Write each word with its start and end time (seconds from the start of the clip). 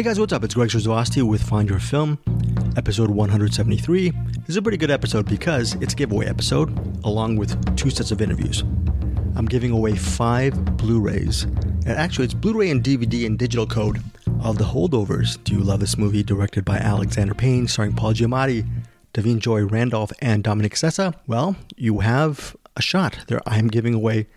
Hey 0.00 0.04
guys, 0.04 0.18
what's 0.18 0.32
up? 0.32 0.42
It's 0.44 0.54
Greg 0.54 0.70
Srisavasdi 0.70 1.22
with 1.22 1.42
Find 1.42 1.68
Your 1.68 1.78
Film, 1.78 2.18
episode 2.78 3.10
173. 3.10 4.08
This 4.08 4.48
is 4.48 4.56
a 4.56 4.62
pretty 4.62 4.78
good 4.78 4.90
episode 4.90 5.28
because 5.28 5.74
it's 5.82 5.92
a 5.92 5.96
giveaway 5.96 6.24
episode, 6.24 6.70
along 7.04 7.36
with 7.36 7.76
two 7.76 7.90
sets 7.90 8.10
of 8.10 8.22
interviews. 8.22 8.62
I'm 9.36 9.44
giving 9.44 9.72
away 9.72 9.96
five 9.96 10.54
Blu-rays, 10.78 11.42
and 11.42 11.88
actually 11.90 12.24
it's 12.24 12.32
Blu-ray 12.32 12.70
and 12.70 12.82
DVD 12.82 13.26
and 13.26 13.38
digital 13.38 13.66
code 13.66 14.02
of 14.42 14.56
The 14.56 14.64
Holdovers. 14.64 15.36
Do 15.44 15.52
you 15.52 15.60
love 15.60 15.80
this 15.80 15.98
movie 15.98 16.22
directed 16.22 16.64
by 16.64 16.78
Alexander 16.78 17.34
Payne, 17.34 17.68
starring 17.68 17.92
Paul 17.92 18.14
Giamatti, 18.14 18.66
Da'Vine 19.12 19.38
Joy 19.38 19.66
Randolph, 19.66 20.12
and 20.22 20.42
Dominic 20.42 20.76
Sessa? 20.76 21.14
Well, 21.26 21.56
you 21.76 21.98
have 21.98 22.56
a 22.74 22.80
shot. 22.80 23.18
There, 23.26 23.42
I 23.46 23.58
am 23.58 23.68
giving 23.68 23.92
away 23.92 24.28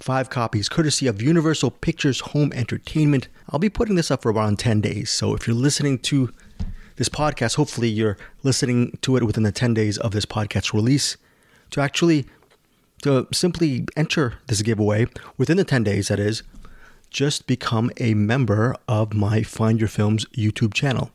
five 0.00 0.30
copies 0.30 0.68
courtesy 0.68 1.06
of 1.06 1.20
Universal 1.20 1.72
Pictures 1.72 2.20
Home 2.20 2.52
Entertainment. 2.52 3.28
I'll 3.50 3.58
be 3.58 3.68
putting 3.68 3.96
this 3.96 4.10
up 4.10 4.22
for 4.22 4.32
around 4.32 4.58
10 4.58 4.80
days. 4.80 5.10
So 5.10 5.34
if 5.34 5.46
you're 5.46 5.56
listening 5.56 5.98
to 6.00 6.32
this 6.96 7.08
podcast, 7.08 7.56
hopefully 7.56 7.88
you're 7.88 8.16
listening 8.42 8.98
to 9.02 9.16
it 9.16 9.24
within 9.24 9.42
the 9.42 9.52
10 9.52 9.74
days 9.74 9.98
of 9.98 10.12
this 10.12 10.26
podcast 10.26 10.72
release 10.72 11.16
to 11.70 11.80
actually 11.80 12.26
to 13.02 13.28
simply 13.32 13.86
enter 13.96 14.34
this 14.48 14.62
giveaway 14.62 15.06
within 15.36 15.56
the 15.56 15.64
10 15.64 15.84
days 15.84 16.08
that 16.08 16.18
is 16.18 16.42
just 17.10 17.46
become 17.46 17.90
a 17.98 18.14
member 18.14 18.74
of 18.86 19.14
my 19.14 19.42
Find 19.42 19.78
Your 19.78 19.88
Films 19.88 20.26
YouTube 20.36 20.74
channel. 20.74 21.10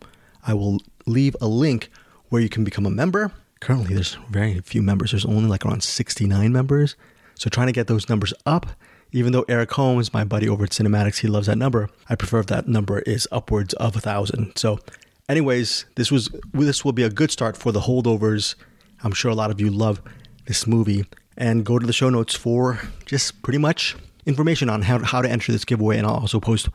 I 0.45 0.53
will 0.53 0.81
leave 1.05 1.35
a 1.41 1.47
link 1.47 1.89
where 2.29 2.41
you 2.41 2.49
can 2.49 2.63
become 2.63 2.85
a 2.85 2.89
member. 2.89 3.31
Currently, 3.59 3.93
there's 3.93 4.17
very 4.29 4.59
few 4.61 4.81
members. 4.81 5.11
There's 5.11 5.25
only 5.25 5.49
like 5.49 5.65
around 5.65 5.83
69 5.83 6.51
members. 6.51 6.95
So 7.43 7.49
trying 7.49 7.67
to 7.67 7.73
get 7.73 7.87
those 7.87 8.07
numbers 8.07 8.33
up, 8.45 8.67
even 9.11 9.33
though 9.33 9.43
Eric 9.49 9.73
Holmes, 9.73 10.13
my 10.13 10.23
buddy 10.23 10.47
over 10.47 10.63
at 10.63 10.69
CinemAddicts, 10.69 11.17
he 11.17 11.27
loves 11.27 11.47
that 11.47 11.57
number. 11.57 11.89
I 12.07 12.15
prefer 12.15 12.39
if 12.39 12.45
that 12.45 12.69
number 12.69 12.99
is 12.99 13.27
upwards 13.33 13.73
of 13.73 13.97
a 13.97 13.99
thousand. 13.99 14.55
So, 14.55 14.79
anyways, 15.27 15.83
this 15.95 16.09
was 16.09 16.29
this 16.53 16.85
will 16.85 16.93
be 16.93 17.03
a 17.03 17.09
good 17.09 17.31
start 17.31 17.57
for 17.57 17.73
the 17.73 17.81
holdovers. 17.81 18.55
I'm 19.03 19.11
sure 19.11 19.29
a 19.29 19.35
lot 19.35 19.51
of 19.51 19.59
you 19.59 19.69
love 19.69 20.01
this 20.45 20.65
movie, 20.65 21.03
and 21.35 21.65
go 21.65 21.77
to 21.77 21.85
the 21.85 21.91
show 21.91 22.09
notes 22.09 22.33
for 22.33 22.79
just 23.05 23.41
pretty 23.41 23.59
much 23.59 23.97
information 24.25 24.69
on 24.69 24.83
how 24.83 25.03
how 25.03 25.21
to 25.21 25.29
enter 25.29 25.51
this 25.51 25.65
giveaway, 25.65 25.97
and 25.97 26.07
I'll 26.07 26.21
also 26.21 26.39
post 26.39 26.69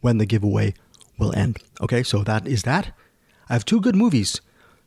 when 0.00 0.18
the 0.18 0.26
giveaway 0.26 0.74
will 1.18 1.32
end. 1.36 1.58
Okay, 1.80 2.02
so 2.02 2.24
that 2.24 2.48
is 2.48 2.64
that. 2.64 2.92
I 3.48 3.52
have 3.52 3.64
two 3.64 3.80
good 3.80 3.94
movies 3.94 4.40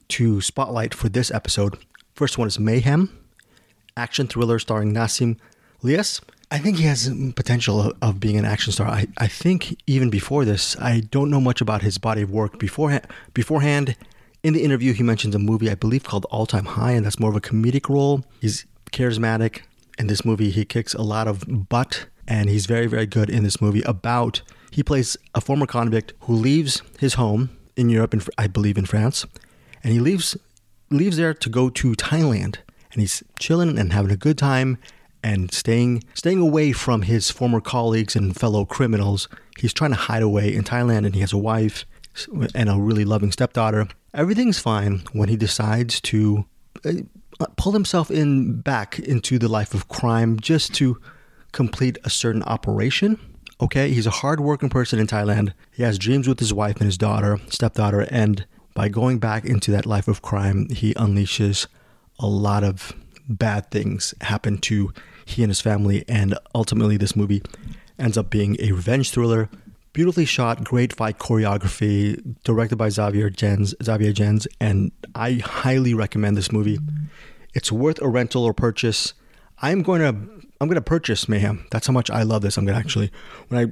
to 0.09 0.41
spotlight 0.41 0.93
for 0.93 1.08
this 1.08 1.31
episode. 1.31 1.77
First 2.13 2.37
one 2.37 2.49
is 2.49 2.59
Mayhem 2.59 3.22
action 3.97 4.27
thriller 4.27 4.59
starring 4.59 4.94
Nassim 4.94 5.38
Lyes. 5.81 6.22
I 6.52 6.59
think 6.59 6.77
he 6.77 6.83
has 6.83 7.09
potential 7.36 7.94
of 8.02 8.19
being 8.19 8.38
an 8.38 8.45
action 8.45 8.72
star. 8.72 8.88
I, 8.88 9.08
I 9.17 9.27
think 9.27 9.75
even 9.88 10.09
before 10.09 10.45
this, 10.45 10.77
I 10.80 10.99
don't 10.99 11.31
know 11.31 11.41
much 11.41 11.61
about 11.61 11.81
his 11.81 11.97
body 11.97 12.21
of 12.21 12.30
work. 12.30 12.59
Beforehand, 12.59 13.08
beforehand, 13.33 13.95
in 14.44 14.53
the 14.53 14.64
interview, 14.64 14.94
he 14.94 15.03
mentions 15.03 15.33
a 15.33 15.39
movie 15.39 15.71
I 15.71 15.75
believe 15.75 16.03
called 16.03 16.25
All 16.30 16.45
Time 16.45 16.66
High, 16.66 16.91
and 16.91 17.05
that's 17.05 17.19
more 17.19 17.31
of 17.31 17.36
a 17.36 17.41
comedic 17.41 17.89
role. 17.89 18.23
He's 18.39 18.66
charismatic. 18.91 19.61
In 19.97 20.08
this 20.08 20.25
movie, 20.25 20.49
he 20.49 20.66
kicks 20.66 20.94
a 20.94 21.02
lot 21.02 21.27
of 21.27 21.69
butt, 21.69 22.08
and 22.27 22.49
he's 22.49 22.66
very, 22.66 22.88
very 22.88 23.05
good 23.05 23.30
in 23.30 23.44
this 23.44 23.61
movie. 23.61 23.81
About 23.83 24.41
he 24.69 24.83
plays 24.83 25.17
a 25.33 25.41
former 25.41 25.66
convict 25.66 26.14
who 26.21 26.33
leaves 26.33 26.81
his 26.99 27.16
home 27.16 27.49
in 27.75 27.89
Europe, 27.89 28.14
and 28.14 28.27
I 28.38 28.47
believe 28.47 28.77
in 28.77 28.86
France, 28.86 29.25
and 29.83 29.94
he 29.94 29.99
leaves 29.99 30.38
leaves 30.91 31.17
there 31.17 31.33
to 31.33 31.49
go 31.49 31.69
to 31.69 31.94
Thailand 31.94 32.58
and 32.94 33.02
he's 33.02 33.23
chilling 33.39 33.77
and 33.77 33.94
having 33.94 34.11
a 34.11 34.17
good 34.17 34.38
time 34.38 34.77
and 35.23 35.52
staying 35.53 36.03
staying 36.13 36.39
away 36.39 36.72
from 36.72 37.03
his 37.03 37.31
former 37.31 37.61
colleagues 37.61 38.16
and 38.16 38.36
fellow 38.36 38.66
criminals. 38.66 39.27
He's 39.58 39.73
trying 39.73 39.91
to 39.91 39.97
hide 39.97 40.23
away 40.23 40.53
in 40.53 40.63
Thailand 40.63 41.05
and 41.05 41.16
he 41.16 41.21
has 41.21 41.33
a 41.33 41.38
wife 41.38 41.86
and 42.53 42.69
a 42.69 42.77
really 42.77 43.05
loving 43.05 43.31
stepdaughter. 43.31 43.88
Everything's 44.14 44.59
fine 44.59 45.03
when 45.14 45.30
he 45.30 45.36
decides 45.36 45.99
to 46.02 46.45
uh, 46.86 46.94
pull 47.58 47.71
himself 47.71 48.11
in 48.11 48.61
back 48.61 48.99
into 48.99 49.39
the 49.39 49.48
life 49.48 49.73
of 49.73 49.87
crime 49.87 50.39
just 50.39 50.73
to 50.75 50.99
complete 51.52 51.98
a 52.04 52.10
certain 52.10 52.43
operation. 52.43 53.20
Okay, 53.61 53.92
he's 53.92 54.08
a 54.08 54.11
hardworking 54.11 54.70
person 54.70 54.99
in 54.99 55.08
Thailand. 55.08 55.54
He 55.71 55.83
has 55.83 55.98
dreams 55.98 56.27
with 56.27 56.39
his 56.39 56.54
wife 56.54 56.77
and 56.77 56.86
his 56.86 56.98
daughter, 56.98 57.39
stepdaughter, 57.48 58.02
and 58.11 58.45
by 58.73 58.89
going 58.89 59.20
back 59.20 59.45
into 59.45 59.71
that 59.71 59.86
life 59.86 60.08
of 60.08 60.21
crime, 60.21 60.67
he 60.70 60.93
unleashes 60.95 61.67
a 62.19 62.27
lot 62.27 62.63
of 62.63 62.93
bad 63.27 63.71
things 63.71 64.13
happen 64.21 64.57
to 64.59 64.93
he 65.25 65.43
and 65.43 65.49
his 65.49 65.61
family, 65.61 66.03
and 66.07 66.37
ultimately, 66.53 66.97
this 66.97 67.15
movie 67.15 67.41
ends 67.97 68.17
up 68.17 68.29
being 68.29 68.57
a 68.59 68.71
revenge 68.71 69.11
thriller. 69.11 69.49
Beautifully 69.93 70.25
shot, 70.25 70.63
great 70.63 70.91
fight 70.91 71.19
choreography, 71.19 72.35
directed 72.43 72.77
by 72.77 72.89
Xavier 72.89 73.29
Gens, 73.29 73.75
Xavier 73.83 74.11
Gens, 74.11 74.47
and 74.59 74.91
I 75.13 75.33
highly 75.33 75.93
recommend 75.93 76.35
this 76.35 76.51
movie. 76.51 76.79
It's 77.53 77.71
worth 77.71 78.01
a 78.01 78.07
rental 78.07 78.43
or 78.43 78.53
purchase. 78.53 79.13
I'm 79.59 79.83
going 79.83 80.01
to 80.01 80.09
I'm 80.59 80.67
going 80.67 80.75
to 80.75 80.81
purchase 80.81 81.30
Mayhem. 81.30 81.67
That's 81.71 81.87
how 81.87 81.93
much 81.93 82.09
I 82.09 82.23
love 82.23 82.41
this. 82.41 82.57
I'm 82.57 82.65
going 82.65 82.75
to 82.75 82.80
actually 82.80 83.11
when 83.49 83.67
I 83.67 83.71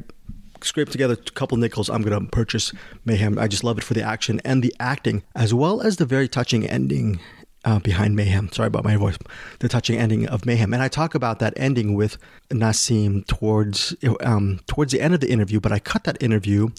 scrape 0.64 0.90
together 0.90 1.16
a 1.16 1.32
couple 1.32 1.58
nickels, 1.58 1.90
I'm 1.90 2.04
going 2.04 2.20
to 2.20 2.30
purchase 2.30 2.72
Mayhem. 3.04 3.40
I 3.40 3.48
just 3.48 3.64
love 3.64 3.80
it 3.80 3.84
for 3.84 3.96
the 3.96 4.04
action 4.04 4.40
and 4.46 4.62
the 4.62 4.74
acting, 4.80 5.24
as 5.36 5.54
well 5.56 5.82
as 5.82 5.98
the 5.98 6.06
very 6.06 6.28
touching 6.28 6.68
ending 6.68 7.20
uh, 7.66 7.80
behind 7.80 8.16
Mayhem. 8.16 8.52
Sorry 8.52 8.68
about 8.68 8.84
my 8.84 8.96
voice. 8.96 9.18
The 9.60 9.70
touching 9.70 9.98
ending 9.98 10.28
of 10.28 10.46
Mayhem, 10.46 10.74
and 10.74 10.82
I 10.82 10.88
talk 10.88 11.16
about 11.16 11.40
that 11.40 11.54
ending 11.58 11.94
with 11.94 12.18
Nassim 12.50 13.26
towards 13.28 13.96
um, 14.22 14.60
towards 14.68 14.92
the 14.92 15.02
end 15.02 15.14
of 15.14 15.20
the 15.20 15.30
interview. 15.30 15.60
But 15.60 15.72
I 15.72 15.80
cut 15.80 16.04
that 16.06 16.22
interview, 16.22 16.70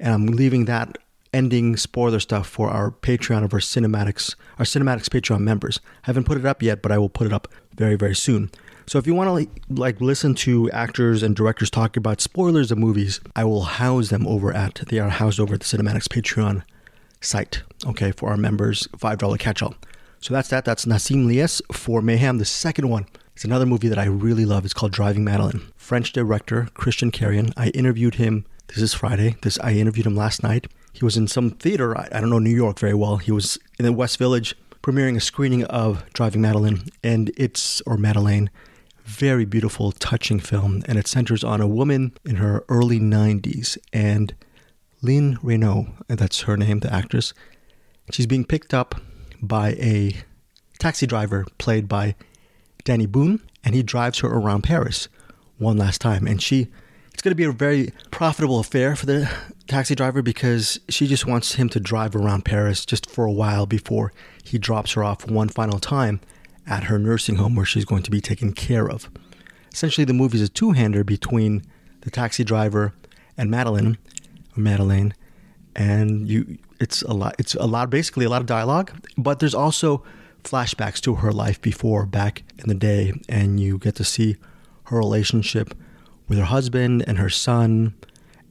and 0.00 0.14
I'm 0.14 0.26
leaving 0.26 0.64
that 0.66 0.98
ending 1.32 1.76
spoiler 1.76 2.20
stuff 2.20 2.46
for 2.46 2.70
our 2.70 2.90
Patreon 2.90 3.44
of 3.44 3.52
our 3.52 3.60
CinemAddicts, 3.60 4.34
our 4.58 4.64
CinemAddicts 4.64 5.08
Patreon 5.08 5.40
members. 5.40 5.80
I 6.04 6.06
haven't 6.06 6.24
put 6.24 6.38
it 6.38 6.46
up 6.46 6.62
yet, 6.62 6.82
but 6.82 6.92
I 6.92 6.98
will 6.98 7.10
put 7.10 7.26
it 7.26 7.32
up 7.32 7.48
very 7.74 7.96
very 7.96 8.14
soon. 8.14 8.50
So 8.88 8.98
if 8.98 9.06
you 9.06 9.14
want 9.14 9.26
to 9.26 9.32
like, 9.32 9.50
like 9.68 10.00
listen 10.00 10.36
to 10.36 10.70
actors 10.70 11.24
and 11.24 11.34
directors 11.34 11.70
talk 11.70 11.96
about 11.96 12.20
spoilers 12.20 12.70
of 12.70 12.78
movies, 12.78 13.20
I 13.34 13.42
will 13.42 13.62
house 13.62 14.10
them 14.10 14.28
over 14.28 14.52
at 14.54 14.76
they 14.88 15.00
are 15.00 15.08
housed 15.08 15.40
over 15.40 15.54
at 15.54 15.60
the 15.60 15.66
CinemAddicts 15.66 16.06
Patreon 16.08 16.62
site. 17.20 17.62
Okay, 17.84 18.12
for 18.12 18.30
our 18.30 18.36
members, 18.36 18.88
five 18.96 19.18
dollar 19.18 19.38
catch 19.38 19.62
all. 19.62 19.74
So 20.20 20.34
that's 20.34 20.48
that. 20.48 20.64
That's 20.64 20.86
Nassim 20.86 21.26
Lyes 21.26 21.62
for 21.72 22.02
Mayhem. 22.02 22.38
The 22.38 22.44
second 22.44 22.88
one 22.88 23.06
is 23.36 23.44
another 23.44 23.66
movie 23.66 23.88
that 23.88 23.98
I 23.98 24.06
really 24.06 24.44
love. 24.44 24.64
It's 24.64 24.74
called 24.74 24.92
Driving 24.92 25.24
Madeline. 25.24 25.62
French 25.76 26.12
director 26.12 26.68
Christian 26.74 27.10
Carion. 27.10 27.52
I 27.56 27.68
interviewed 27.68 28.16
him. 28.16 28.46
This 28.68 28.78
is 28.78 28.94
Friday. 28.94 29.36
This 29.42 29.58
I 29.60 29.72
interviewed 29.72 30.06
him 30.06 30.16
last 30.16 30.42
night. 30.42 30.66
He 30.92 31.04
was 31.04 31.16
in 31.16 31.28
some 31.28 31.50
theater. 31.50 31.96
I, 31.96 32.08
I 32.10 32.20
don't 32.20 32.30
know 32.30 32.38
New 32.38 32.50
York 32.54 32.78
very 32.78 32.94
well. 32.94 33.18
He 33.18 33.30
was 33.30 33.58
in 33.78 33.84
the 33.84 33.92
West 33.92 34.18
Village 34.18 34.56
premiering 34.82 35.16
a 35.16 35.20
screening 35.20 35.64
of 35.64 36.04
Driving 36.12 36.40
Madeline, 36.40 36.88
and 37.02 37.30
it's 37.36 37.80
or 37.82 37.96
Madeleine. 37.96 38.50
Very 39.04 39.44
beautiful, 39.44 39.92
touching 39.92 40.40
film, 40.40 40.82
and 40.86 40.98
it 40.98 41.06
centers 41.06 41.44
on 41.44 41.60
a 41.60 41.66
woman 41.66 42.12
in 42.24 42.36
her 42.36 42.64
early 42.68 42.98
90s 42.98 43.78
and 43.92 44.34
Line 45.02 45.38
Renaud, 45.42 45.88
that's 46.08 46.42
her 46.42 46.56
name, 46.56 46.80
the 46.80 46.92
actress. 46.92 47.34
She's 48.10 48.26
being 48.26 48.44
picked 48.44 48.72
up 48.72 49.00
by 49.46 49.70
a 49.72 50.16
taxi 50.78 51.06
driver 51.06 51.46
played 51.58 51.88
by 51.88 52.14
Dany 52.84 53.08
Boon, 53.08 53.40
and 53.64 53.74
he 53.74 53.82
drives 53.82 54.20
her 54.20 54.28
around 54.28 54.62
Paris 54.62 55.08
one 55.58 55.76
last 55.76 56.00
time. 56.00 56.26
And 56.26 56.42
she, 56.42 56.68
it's 57.12 57.22
going 57.22 57.32
to 57.32 57.36
be 57.36 57.44
a 57.44 57.52
very 57.52 57.92
profitable 58.10 58.60
affair 58.60 58.94
for 58.94 59.06
the 59.06 59.30
taxi 59.66 59.94
driver 59.94 60.22
because 60.22 60.78
she 60.88 61.06
just 61.06 61.26
wants 61.26 61.54
him 61.54 61.68
to 61.70 61.80
drive 61.80 62.14
around 62.14 62.44
Paris 62.44 62.86
just 62.86 63.10
for 63.10 63.24
a 63.24 63.32
while 63.32 63.66
before 63.66 64.12
he 64.44 64.58
drops 64.58 64.92
her 64.92 65.02
off 65.02 65.26
one 65.26 65.48
final 65.48 65.80
time 65.80 66.20
at 66.66 66.84
her 66.84 66.98
nursing 66.98 67.36
home 67.36 67.54
where 67.54 67.66
she's 67.66 67.84
going 67.84 68.02
to 68.02 68.10
be 68.10 68.20
taken 68.20 68.52
care 68.52 68.88
of. 68.88 69.10
Essentially, 69.72 70.04
the 70.04 70.12
movie 70.12 70.38
is 70.38 70.48
a 70.48 70.48
two-hander 70.48 71.04
between 71.04 71.62
the 72.02 72.10
taxi 72.10 72.44
driver 72.44 72.92
and 73.36 73.50
Madeline, 73.50 73.98
or 74.56 74.60
Madeleine, 74.60 75.12
and 75.76 76.26
you 76.26 76.58
it's 76.80 77.02
a 77.02 77.12
lot 77.12 77.34
it's 77.38 77.54
a 77.54 77.66
lot 77.66 77.90
basically 77.90 78.24
a 78.24 78.28
lot 78.28 78.40
of 78.40 78.46
dialogue 78.46 78.90
but 79.16 79.38
there's 79.38 79.54
also 79.54 80.02
flashbacks 80.42 81.00
to 81.00 81.16
her 81.16 81.30
life 81.30 81.60
before 81.60 82.06
back 82.06 82.42
in 82.58 82.68
the 82.68 82.74
day 82.74 83.12
and 83.28 83.60
you 83.60 83.78
get 83.78 83.94
to 83.94 84.04
see 84.04 84.36
her 84.84 84.98
relationship 84.98 85.74
with 86.28 86.38
her 86.38 86.44
husband 86.44 87.04
and 87.06 87.18
her 87.18 87.28
son 87.28 87.94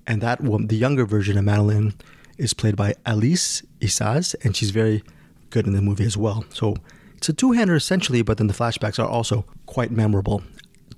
and 0.05 0.21
that 0.21 0.39
one 0.41 0.67
the 0.67 0.75
younger 0.75 1.05
version 1.05 1.37
of 1.37 1.43
Madeline 1.43 1.93
is 2.37 2.53
played 2.53 2.75
by 2.75 2.93
Alice 3.05 3.63
Isaaz 3.81 4.35
and 4.43 4.55
she's 4.55 4.71
very 4.71 5.03
good 5.49 5.65
in 5.65 5.73
the 5.73 5.81
movie 5.81 6.05
as 6.05 6.17
well. 6.17 6.43
So 6.49 6.75
it's 7.15 7.29
a 7.29 7.33
two-hander 7.33 7.75
essentially 7.75 8.21
but 8.21 8.37
then 8.37 8.47
the 8.47 8.53
flashbacks 8.53 8.99
are 8.99 9.07
also 9.07 9.45
quite 9.65 9.91
memorable. 9.91 10.43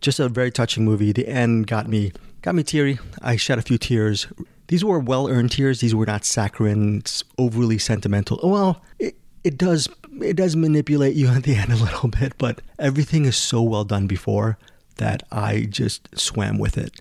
Just 0.01 0.19
a 0.19 0.29
very 0.29 0.51
touching 0.51 0.83
movie. 0.83 1.11
The 1.11 1.27
end 1.27 1.67
got 1.67 1.87
me 1.87 2.11
got 2.41 2.55
me 2.55 2.63
teary. 2.63 2.99
I 3.21 3.35
shed 3.35 3.59
a 3.59 3.61
few 3.61 3.77
tears 3.77 4.27
these 4.67 4.83
were 4.83 4.99
well 4.99 5.27
earned 5.27 5.51
tears. 5.51 5.79
These 5.79 5.95
were 5.95 6.05
not 6.05 6.25
saccharine, 6.25 7.03
overly 7.37 7.77
sentimental. 7.77 8.39
Well, 8.43 8.81
it, 8.99 9.17
it 9.43 9.57
does 9.57 9.87
it 10.21 10.35
does 10.35 10.55
manipulate 10.55 11.15
you 11.15 11.27
at 11.35 11.43
the 11.43 11.55
end 11.55 11.71
a 11.71 11.75
little 11.75 12.09
bit, 12.09 12.33
but 12.37 12.61
everything 12.79 13.25
is 13.25 13.35
so 13.35 13.61
well 13.61 13.83
done 13.83 14.07
before 14.07 14.57
that 14.95 15.23
I 15.31 15.67
just 15.69 16.09
swam 16.17 16.57
with 16.57 16.77
it. 16.77 16.99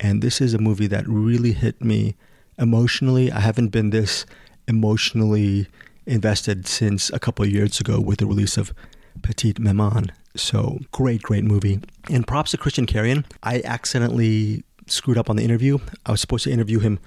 And 0.00 0.22
this 0.22 0.40
is 0.40 0.54
a 0.54 0.58
movie 0.58 0.86
that 0.88 1.06
really 1.06 1.52
hit 1.52 1.82
me 1.82 2.16
emotionally. 2.58 3.30
I 3.30 3.40
haven't 3.40 3.68
been 3.68 3.90
this 3.90 4.26
emotionally 4.66 5.68
invested 6.06 6.66
since 6.66 7.10
a 7.10 7.18
couple 7.18 7.44
of 7.44 7.50
years 7.50 7.78
ago 7.78 8.00
with 8.00 8.18
the 8.18 8.26
release 8.26 8.56
of 8.56 8.72
Petite 9.22 9.58
Maman. 9.58 10.10
So 10.34 10.78
great, 10.92 11.22
great 11.22 11.44
movie. 11.44 11.80
And 12.10 12.26
props 12.26 12.52
to 12.52 12.56
Christian 12.56 12.86
Carion. 12.86 13.24
I 13.42 13.60
accidentally 13.64 14.64
screwed 14.86 15.18
up 15.18 15.30
on 15.30 15.36
the 15.36 15.44
interview. 15.44 15.78
I 16.06 16.12
was 16.12 16.20
supposed 16.20 16.44
to 16.44 16.50
interview 16.50 16.78
him 16.80 16.98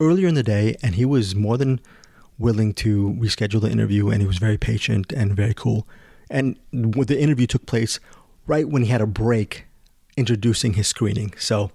earlier 0.00 0.28
in 0.28 0.34
the 0.34 0.42
day, 0.42 0.76
and 0.82 0.94
he 0.94 1.04
was 1.04 1.34
more 1.34 1.56
than 1.56 1.80
willing 2.38 2.72
to 2.72 3.16
reschedule 3.20 3.60
the 3.60 3.70
interview, 3.70 4.08
and 4.08 4.20
he 4.20 4.26
was 4.26 4.38
very 4.38 4.56
patient 4.58 5.12
and 5.12 5.34
very 5.34 5.54
cool. 5.54 5.86
And 6.30 6.58
the 6.72 7.18
interview 7.18 7.46
took 7.46 7.66
place 7.66 8.00
right 8.46 8.68
when 8.68 8.82
he 8.82 8.88
had 8.88 9.00
a 9.00 9.06
break 9.06 9.66
introducing 10.16 10.74
his 10.74 10.86
screening. 10.86 11.34
So 11.38 11.70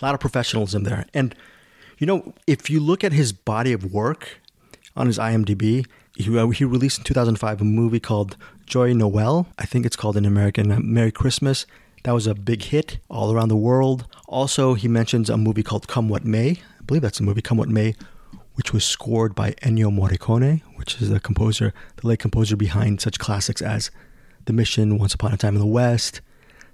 a 0.00 0.04
lot 0.04 0.14
of 0.14 0.20
professionalism 0.20 0.84
there. 0.84 1.06
And 1.14 1.34
you 1.98 2.06
know, 2.06 2.32
if 2.46 2.70
you 2.70 2.80
look 2.80 3.04
at 3.04 3.12
his 3.12 3.32
body 3.32 3.72
of 3.72 3.92
work 3.92 4.40
on 4.96 5.06
his 5.06 5.18
IMDb, 5.18 5.86
he, 6.16 6.38
uh, 6.38 6.48
he 6.48 6.64
released 6.64 6.98
in 6.98 7.04
2005 7.04 7.60
a 7.60 7.64
movie 7.64 8.00
called 8.00 8.36
Joy 8.66 8.92
Noel. 8.94 9.46
I 9.58 9.66
think 9.66 9.86
it's 9.86 9.96
called 9.96 10.16
in 10.16 10.24
American 10.24 10.92
Merry 10.92 11.12
Christmas. 11.12 11.66
That 12.04 12.12
was 12.12 12.26
a 12.26 12.34
big 12.34 12.62
hit 12.62 12.98
all 13.10 13.32
around 13.32 13.48
the 13.48 13.56
world. 13.56 14.06
Also, 14.30 14.74
he 14.74 14.86
mentions 14.86 15.28
a 15.28 15.36
movie 15.36 15.64
called 15.64 15.88
Come 15.88 16.08
What 16.08 16.24
May. 16.24 16.50
I 16.50 16.82
believe 16.86 17.02
that's 17.02 17.18
a 17.18 17.24
movie, 17.24 17.42
Come 17.42 17.58
What 17.58 17.68
May, 17.68 17.96
which 18.54 18.72
was 18.72 18.84
scored 18.84 19.34
by 19.34 19.50
Ennio 19.54 19.90
Morricone, 19.90 20.62
which 20.76 21.02
is 21.02 21.10
the 21.10 21.18
composer, 21.18 21.74
the 21.96 22.06
late 22.06 22.20
composer 22.20 22.54
behind 22.54 23.00
such 23.00 23.18
classics 23.18 23.60
as 23.60 23.90
The 24.44 24.52
Mission, 24.52 24.98
Once 24.98 25.14
Upon 25.14 25.34
a 25.34 25.36
Time 25.36 25.56
in 25.56 25.60
the 25.60 25.66
West, 25.66 26.20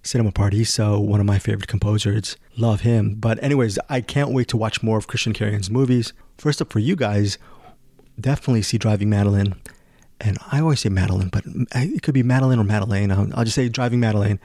Cinema 0.03 0.33
Paradiso, 0.33 1.01
one 1.01 1.19
of 1.19 1.25
my 1.25 1.39
favorite 1.39 1.67
composers. 1.67 2.37
Love 2.59 2.83
him. 2.83 3.15
But, 3.15 3.43
anyways, 3.43 3.79
I 3.89 4.03
can't 4.03 4.33
wait 4.33 4.49
to 4.49 4.59
watch 4.59 4.83
more 4.83 4.99
of 4.99 5.07
Christian 5.07 5.33
Carion's 5.33 5.71
movies. 5.71 6.13
First 6.37 6.61
up 6.61 6.71
for 6.71 6.79
you 6.79 6.95
guys, 6.95 7.39
definitely 8.21 8.63
see 8.63 8.77
Driving 8.77 9.09
Madeline. 9.09 9.55
And 10.21 10.37
I 10.53 10.61
always 10.61 10.81
say 10.81 10.91
Madeline, 10.91 11.31
but 11.31 11.45
it 11.75 12.03
could 12.03 12.13
be 12.13 12.23
Madeline 12.23 12.59
or 12.59 12.65
Madeleine. 12.65 13.11
I'll, 13.11 13.45
just 13.45 13.55
say 13.55 13.71
Driving 13.71 14.01
Madeleine 14.01 14.41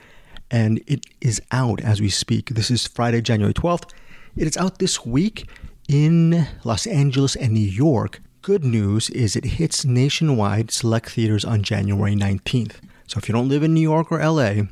and 0.52 0.82
it 0.86 1.06
is 1.22 1.40
out 1.50 1.80
as 1.80 2.00
we 2.00 2.10
speak. 2.10 2.50
This 2.50 2.70
is 2.70 2.86
Friday, 2.86 3.22
January 3.22 3.54
12th. 3.54 3.90
It 4.36 4.46
is 4.46 4.56
out 4.58 4.78
this 4.78 5.04
week 5.04 5.48
in 5.88 6.46
Los 6.62 6.86
Angeles 6.86 7.34
and 7.34 7.54
New 7.54 7.60
York. 7.60 8.20
Good 8.42 8.62
news 8.62 9.08
is 9.10 9.34
it 9.34 9.44
hits 9.44 9.84
nationwide 9.84 10.70
select 10.70 11.10
theaters 11.10 11.44
on 11.44 11.62
January 11.62 12.14
19th. 12.14 12.74
So 13.06 13.18
if 13.18 13.28
you 13.28 13.32
don't 13.32 13.48
live 13.48 13.62
in 13.62 13.72
New 13.72 13.80
York 13.80 14.12
or 14.12 14.18
LA, 14.18 14.64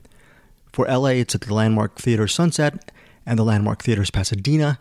for 0.70 0.86
LA 0.86 1.20
it's 1.20 1.34
at 1.34 1.40
the 1.40 1.54
Landmark 1.54 1.98
Theater 1.98 2.28
Sunset 2.28 2.92
and 3.24 3.38
the 3.38 3.44
Landmark 3.44 3.82
Theaters 3.82 4.10
Pasadena. 4.10 4.78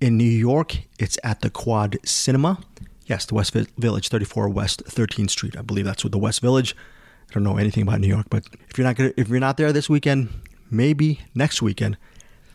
In 0.00 0.18
New 0.18 0.24
York, 0.24 0.76
it's 0.98 1.18
at 1.24 1.40
the 1.40 1.48
Quad 1.48 1.96
Cinema. 2.04 2.58
Yes, 3.06 3.24
the 3.24 3.34
West 3.34 3.54
Village, 3.54 4.08
34 4.08 4.48
West 4.50 4.84
13th 4.84 5.30
Street. 5.30 5.56
I 5.56 5.62
believe 5.62 5.86
that's 5.86 6.04
what 6.04 6.12
the 6.12 6.18
West 6.18 6.40
Village. 6.42 6.76
Don't 7.34 7.42
know 7.42 7.56
anything 7.56 7.82
about 7.82 7.98
New 7.98 8.06
York, 8.06 8.26
but 8.30 8.46
if 8.70 8.78
you're 8.78 8.86
not 8.86 8.94
gonna, 8.94 9.12
if 9.16 9.28
you're 9.28 9.40
not 9.40 9.56
there 9.56 9.72
this 9.72 9.90
weekend, 9.90 10.28
maybe 10.70 11.22
next 11.34 11.60
weekend, 11.60 11.96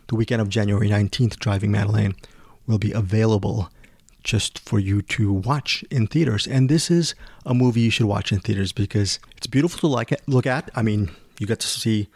the 0.06 0.14
weekend 0.14 0.40
of 0.40 0.48
January 0.48 0.88
19th, 0.88 1.38
Driving 1.38 1.70
Madeleine 1.70 2.14
will 2.66 2.78
be 2.78 2.90
available 2.90 3.70
just 4.24 4.58
for 4.58 4.78
you 4.78 5.02
to 5.02 5.30
watch 5.30 5.84
in 5.90 6.06
theaters. 6.06 6.46
And 6.46 6.70
this 6.70 6.90
is 6.90 7.14
a 7.44 7.52
movie 7.52 7.82
you 7.82 7.90
should 7.90 8.06
watch 8.06 8.32
in 8.32 8.40
theaters 8.40 8.72
because 8.72 9.18
it's 9.36 9.46
beautiful 9.46 9.78
to 9.80 9.86
like 9.86 10.18
look 10.26 10.46
at. 10.46 10.70
I 10.74 10.80
mean, 10.80 11.10
you 11.38 11.46
get 11.46 11.60
to 11.60 11.66
see 11.66 12.08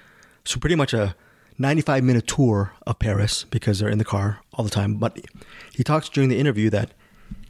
so 0.47 0.59
pretty 0.59 0.75
much 0.75 0.95
a 0.95 1.15
95 1.59 2.03
minute 2.03 2.27
tour 2.27 2.73
of 2.87 2.99
Paris 2.99 3.45
because 3.45 3.79
they're 3.79 3.91
in 3.91 3.99
the 3.99 4.07
car 4.07 4.41
all 4.55 4.65
the 4.65 4.71
time. 4.71 4.95
But 4.95 5.21
he 5.75 5.85
talks 5.85 6.09
during 6.09 6.31
the 6.31 6.39
interview 6.39 6.71
that 6.71 6.93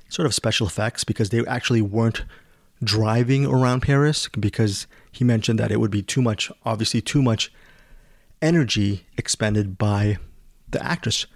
sort 0.08 0.26
of 0.26 0.34
special 0.34 0.66
effects 0.66 1.04
because 1.04 1.30
they 1.30 1.46
actually 1.46 1.82
weren't 1.82 2.24
driving 2.82 3.46
around 3.46 3.80
Paris 3.80 4.28
because 4.28 4.88
he 5.16 5.24
mentioned 5.24 5.58
that 5.58 5.72
it 5.72 5.80
would 5.80 5.90
be 5.90 6.02
too 6.02 6.22
much, 6.22 6.50
obviously, 6.64 7.00
too 7.00 7.22
much 7.22 7.52
energy 8.42 9.06
expended 9.16 9.78
by 9.78 10.18
the 10.70 10.84
actress, 10.84 11.26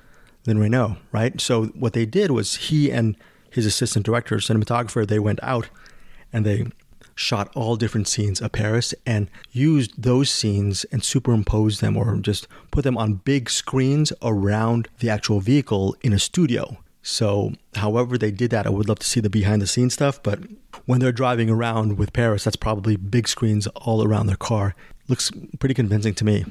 Line 0.47 0.59
Renaud, 0.59 0.97
right? 1.13 1.41
So 1.41 1.67
what 1.67 1.93
they 1.93 2.07
did 2.07 2.31
was 2.31 2.57
he 2.57 2.91
and 2.91 3.17
his 3.51 3.67
assistant 3.67 4.05
director, 4.05 4.37
cinematographer, 4.37 5.07
they 5.07 5.19
went 5.19 5.41
out 5.43 5.69
and 6.33 6.45
they 6.45 6.67
shot 7.15 7.51
all 7.55 7.77
different 7.77 8.07
scenes 8.07 8.41
of 8.41 8.53
Paris 8.53 8.95
and 9.05 9.29
used 9.51 10.01
those 10.01 10.31
scenes 10.31 10.85
and 10.93 11.03
superimposed 11.03 11.81
them 11.81 11.97
or 11.97 12.17
just 12.17 12.47
put 12.71 12.85
them 12.85 12.97
on 12.97 13.15
big 13.15 13.51
screens 13.51 14.13
around 14.23 14.89
the 15.01 15.11
actual 15.11 15.41
vehicle 15.41 15.97
in 16.03 16.13
a 16.13 16.19
studio. 16.19 16.77
So, 17.11 17.55
however 17.75 18.19
they 18.19 18.31
did 18.31 18.51
that, 18.51 18.67
I 18.67 18.71
would 18.71 18.87
love 18.87 18.99
to 18.99 19.07
see 19.07 19.21
the 19.21 19.31
behind 19.31 19.63
the 19.63 19.67
scenes 19.67 19.95
stuff. 19.95 20.23
But 20.23 20.41
when 20.85 21.01
they're 21.01 21.11
driving 21.11 21.49
around 21.49 21.97
with 21.97 22.13
Paris, 22.13 22.45
that's 22.45 22.55
probably 22.55 22.97
big 22.97 23.27
screens 23.27 23.67
all 23.69 24.05
around 24.05 24.27
their 24.27 24.37
car. 24.37 24.75
Looks 25.09 25.31
pretty 25.59 25.75
convincing 25.75 26.13
to 26.17 26.25
me 26.27 26.45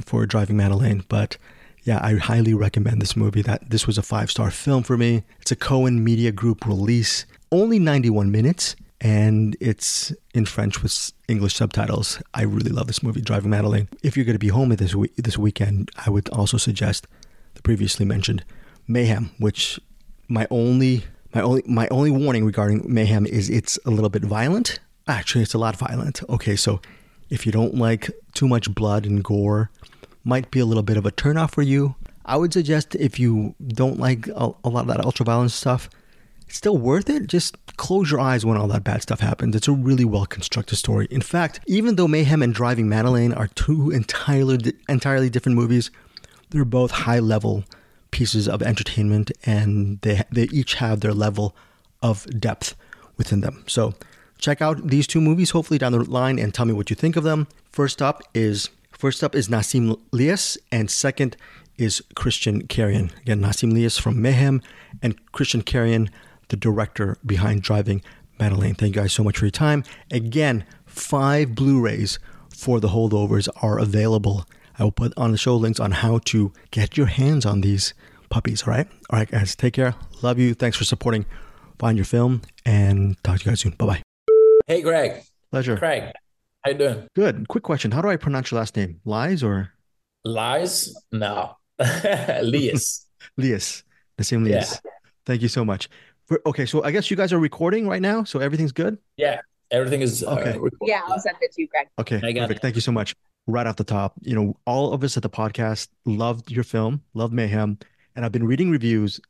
for 0.00 0.24
driving 0.24 0.56
Madeleine. 0.56 1.04
But 1.08 1.36
yeah, 1.82 1.98
I 2.00 2.14
highly 2.14 2.54
recommend 2.54 3.02
this 3.02 3.16
movie. 3.16 3.42
That 3.42 3.70
this 3.70 3.88
was 3.88 3.98
a 3.98 4.02
five 4.02 4.30
star 4.30 4.52
film 4.52 4.84
for 4.84 4.96
me. 4.96 5.24
It's 5.40 5.50
a 5.50 5.56
Cohen 5.56 6.04
Media 6.04 6.30
Group 6.30 6.64
release, 6.64 7.26
only 7.50 7.80
91 7.80 8.30
minutes, 8.30 8.76
and 9.00 9.56
it's 9.60 10.12
in 10.32 10.46
French 10.46 10.80
with 10.80 11.12
English 11.26 11.56
subtitles. 11.56 12.22
I 12.34 12.42
really 12.42 12.70
love 12.70 12.86
this 12.86 13.02
movie, 13.02 13.20
Driving 13.20 13.50
Madeleine. 13.50 13.88
If 14.04 14.16
you're 14.16 14.24
going 14.24 14.36
to 14.36 14.38
be 14.38 14.48
home 14.48 14.68
this 14.68 14.94
week, 14.94 15.16
this 15.16 15.36
weekend, 15.36 15.90
I 16.06 16.10
would 16.10 16.28
also 16.28 16.56
suggest 16.56 17.08
the 17.54 17.62
previously 17.62 18.06
mentioned 18.06 18.44
Mayhem, 18.86 19.32
which 19.38 19.80
my 20.28 20.46
only 20.50 21.04
my 21.34 21.42
only 21.42 21.62
my 21.66 21.88
only 21.90 22.10
warning 22.10 22.44
regarding 22.44 22.84
mayhem 22.86 23.26
is 23.26 23.50
it's 23.50 23.78
a 23.84 23.90
little 23.90 24.10
bit 24.10 24.22
violent. 24.24 24.78
Actually, 25.06 25.42
it's 25.42 25.54
a 25.54 25.58
lot 25.58 25.76
violent. 25.76 26.22
Okay, 26.30 26.56
so 26.56 26.80
if 27.30 27.44
you 27.44 27.52
don't 27.52 27.74
like 27.74 28.10
too 28.32 28.48
much 28.48 28.74
blood 28.74 29.04
and 29.04 29.22
gore, 29.22 29.70
might 30.24 30.50
be 30.50 30.60
a 30.60 30.66
little 30.66 30.82
bit 30.82 30.96
of 30.96 31.04
a 31.04 31.10
turnoff 31.10 31.52
for 31.52 31.62
you. 31.62 31.94
I 32.24 32.36
would 32.36 32.52
suggest 32.52 32.94
if 32.94 33.18
you 33.18 33.54
don't 33.66 33.98
like 33.98 34.28
a, 34.28 34.50
a 34.64 34.68
lot 34.68 34.82
of 34.82 34.86
that 34.86 35.04
ultra 35.04 35.26
violent 35.26 35.50
stuff, 35.50 35.90
it's 36.46 36.56
still 36.56 36.78
worth 36.78 37.10
it. 37.10 37.26
Just 37.26 37.58
close 37.76 38.10
your 38.10 38.20
eyes 38.20 38.46
when 38.46 38.56
all 38.56 38.68
that 38.68 38.84
bad 38.84 39.02
stuff 39.02 39.20
happens. 39.20 39.54
It's 39.54 39.68
a 39.68 39.72
really 39.72 40.04
well 40.04 40.24
constructed 40.24 40.76
story. 40.76 41.06
In 41.10 41.20
fact, 41.20 41.60
even 41.66 41.96
though 41.96 42.08
Mayhem 42.08 42.42
and 42.42 42.54
Driving 42.54 42.88
Madeline 42.88 43.34
are 43.34 43.48
two 43.48 43.90
entirely 43.90 44.72
entirely 44.88 45.28
different 45.28 45.56
movies, 45.56 45.90
they're 46.50 46.64
both 46.64 46.90
high 46.90 47.18
level 47.18 47.64
pieces 48.14 48.46
of 48.48 48.62
entertainment 48.62 49.32
and 49.44 50.00
they 50.02 50.22
they 50.30 50.46
each 50.58 50.74
have 50.74 51.00
their 51.00 51.12
level 51.12 51.46
of 52.00 52.16
depth 52.38 52.76
within 53.18 53.40
them. 53.40 53.64
So 53.66 53.94
check 54.38 54.62
out 54.62 54.76
these 54.94 55.06
two 55.08 55.20
movies 55.20 55.50
hopefully 55.50 55.78
down 55.78 55.92
the 55.92 55.98
line 56.20 56.38
and 56.38 56.54
tell 56.54 56.64
me 56.64 56.72
what 56.72 56.90
you 56.90 56.96
think 56.96 57.16
of 57.16 57.24
them. 57.24 57.48
First 57.72 58.00
up 58.00 58.22
is 58.32 58.70
first 58.92 59.24
up 59.24 59.34
is 59.34 59.48
Nassim 59.48 59.98
Lyes 60.12 60.56
and 60.70 60.88
second 60.88 61.36
is 61.76 62.02
Christian 62.14 62.68
Carion. 62.68 63.10
Again, 63.22 63.40
Nassim 63.40 63.72
Lyes 63.76 63.98
from 63.98 64.22
Mayhem 64.22 64.62
and 65.02 65.12
Christian 65.32 65.62
Carion, 65.62 66.08
the 66.50 66.56
director 66.56 67.16
behind 67.26 67.62
Driving 67.62 68.00
Madeline. 68.38 68.76
Thank 68.76 68.94
you 68.94 69.02
guys 69.02 69.12
so 69.12 69.24
much 69.24 69.38
for 69.38 69.46
your 69.46 69.58
time. 69.66 69.82
Again, 70.12 70.64
five 70.86 71.56
Blu-rays 71.56 72.20
for 72.48 72.78
the 72.78 72.88
holdovers 72.88 73.48
are 73.60 73.80
available 73.80 74.46
I 74.78 74.84
will 74.84 74.92
put 74.92 75.12
on 75.16 75.30
the 75.30 75.38
show 75.38 75.56
links 75.56 75.78
on 75.78 75.92
how 75.92 76.18
to 76.26 76.52
get 76.70 76.96
your 76.96 77.06
hands 77.06 77.46
on 77.46 77.60
these 77.60 77.94
puppies. 78.28 78.64
All 78.64 78.72
right. 78.72 78.88
All 79.10 79.18
right, 79.18 79.30
guys. 79.30 79.54
Take 79.54 79.74
care. 79.74 79.94
Love 80.22 80.38
you. 80.38 80.54
Thanks 80.54 80.76
for 80.76 80.84
supporting 80.84 81.26
Find 81.78 81.96
Your 81.96 82.04
Film 82.04 82.42
and 82.66 83.16
talk 83.22 83.38
to 83.38 83.44
you 83.44 83.50
guys 83.52 83.60
soon. 83.60 83.72
Bye 83.72 83.86
bye. 83.86 84.02
Hey, 84.66 84.82
Greg. 84.82 85.22
Pleasure. 85.50 85.76
Craig. 85.76 86.12
How 86.64 86.72
you 86.72 86.78
doing? 86.78 87.08
Good. 87.14 87.48
Quick 87.48 87.62
question. 87.62 87.90
How 87.92 88.02
do 88.02 88.08
I 88.08 88.16
pronounce 88.16 88.50
your 88.50 88.58
last 88.58 88.76
name? 88.76 89.00
Lies 89.04 89.42
or? 89.42 89.70
Lies? 90.24 90.94
No. 91.12 91.56
Lias. 91.78 93.06
Lias. 93.36 93.84
The 94.16 94.24
same 94.24 94.44
Lias. 94.44 94.80
Yeah. 94.84 94.90
Thank 95.26 95.42
you 95.42 95.48
so 95.48 95.64
much. 95.64 95.88
For, 96.26 96.40
okay, 96.46 96.64
so 96.66 96.82
I 96.82 96.90
guess 96.90 97.10
you 97.10 97.16
guys 97.16 97.32
are 97.32 97.38
recording 97.38 97.86
right 97.86 98.00
now, 98.00 98.24
so 98.24 98.38
everything's 98.38 98.72
good. 98.72 98.96
Yeah, 99.18 99.40
everything 99.70 100.00
is 100.00 100.24
uh, 100.24 100.36
okay. 100.36 100.58
Uh, 100.58 100.68
yeah, 100.82 101.02
I'll 101.06 101.18
send 101.18 101.36
it 101.42 101.52
to 101.52 101.60
you, 101.60 101.68
Greg. 101.68 101.86
Okay, 101.98 102.18
perfect. 102.18 102.50
It. 102.50 102.62
Thank 102.62 102.74
you 102.76 102.80
so 102.80 102.92
much 102.92 103.14
right 103.46 103.66
off 103.66 103.76
the 103.76 103.84
top. 103.84 104.14
You 104.22 104.34
know, 104.34 104.56
all 104.66 104.92
of 104.92 105.04
us 105.04 105.16
at 105.16 105.22
the 105.22 105.30
podcast 105.30 105.88
loved 106.04 106.50
your 106.50 106.64
film, 106.64 107.02
loved 107.14 107.32
Mayhem, 107.32 107.78
and 108.16 108.24
I've 108.24 108.32
been 108.32 108.46
reading 108.46 108.70
reviews, 108.70 109.20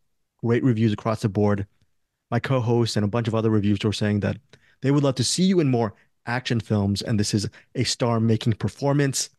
great 0.45 0.63
reviews 0.65 0.93
across 0.93 1.23
the 1.23 1.29
board. 1.29 1.67
My 2.31 2.41
co-host 2.41 2.97
and 2.97 3.05
a 3.05 3.09
bunch 3.09 3.29
of 3.29 3.35
other 3.35 3.51
reviewers 3.51 3.85
were 3.85 3.93
saying 3.93 4.21
that 4.21 4.39
they 4.83 4.91
would 4.91 5.05
love 5.05 5.15
to 5.17 5.25
see 5.25 5.45
you 5.45 5.61
in 5.61 5.71
more 5.71 5.95
action 6.27 6.61
films, 6.61 7.03
and 7.03 7.19
this 7.19 7.35
is 7.35 7.49
a 7.75 7.85
star-making 7.85 8.55
performance. 8.55 9.31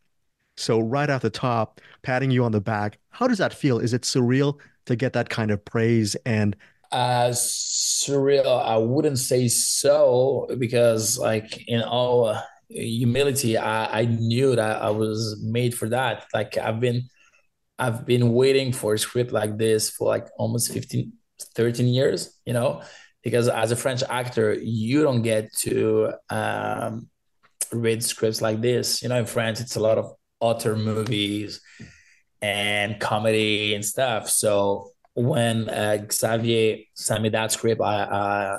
So 0.56 0.80
right 0.80 1.10
off 1.10 1.22
the 1.22 1.30
top, 1.30 1.80
patting 2.02 2.30
you 2.30 2.44
on 2.44 2.52
the 2.52 2.60
back, 2.60 2.98
how 3.10 3.26
does 3.26 3.38
that 3.38 3.52
feel? 3.54 3.78
Is 3.78 3.92
it 3.92 4.02
surreal 4.02 4.58
to 4.86 4.96
get 4.96 5.12
that 5.12 5.28
kind 5.28 5.50
of 5.50 5.64
praise 5.64 6.16
and 6.24 6.56
uh 6.92 7.30
surreal 7.30 8.64
i 8.64 8.76
wouldn't 8.76 9.18
say 9.18 9.48
so 9.48 10.46
because 10.58 11.18
like 11.18 11.66
in 11.66 11.82
all 11.82 12.40
humility 12.68 13.56
I, 13.56 14.00
I 14.00 14.04
knew 14.06 14.56
that 14.56 14.82
i 14.82 14.90
was 14.90 15.40
made 15.42 15.74
for 15.74 15.88
that 15.90 16.26
like 16.34 16.58
i've 16.58 16.80
been 16.80 17.02
i've 17.78 18.04
been 18.04 18.32
waiting 18.32 18.72
for 18.72 18.94
a 18.94 18.98
script 18.98 19.32
like 19.32 19.56
this 19.56 19.90
for 19.90 20.08
like 20.08 20.26
almost 20.38 20.72
15 20.72 21.12
13 21.54 21.86
years, 21.86 22.38
you 22.44 22.52
know, 22.52 22.82
because 23.22 23.48
as 23.48 23.72
a 23.72 23.76
French 23.76 24.02
actor, 24.08 24.54
you 24.54 25.02
don't 25.02 25.22
get 25.22 25.52
to 25.58 26.12
um, 26.30 27.08
read 27.72 28.02
scripts 28.02 28.40
like 28.40 28.60
this. 28.60 29.02
You 29.02 29.08
know, 29.08 29.18
in 29.18 29.26
France, 29.26 29.60
it's 29.60 29.76
a 29.76 29.80
lot 29.80 29.98
of 29.98 30.12
author 30.40 30.76
movies 30.76 31.60
and 32.40 33.00
comedy 33.00 33.74
and 33.74 33.84
stuff. 33.84 34.28
So 34.28 34.90
when 35.14 35.68
uh, 35.68 36.06
Xavier 36.10 36.78
sent 36.94 37.22
me 37.22 37.30
that 37.30 37.52
script, 37.52 37.80
I, 37.80 38.04
I 38.04 38.58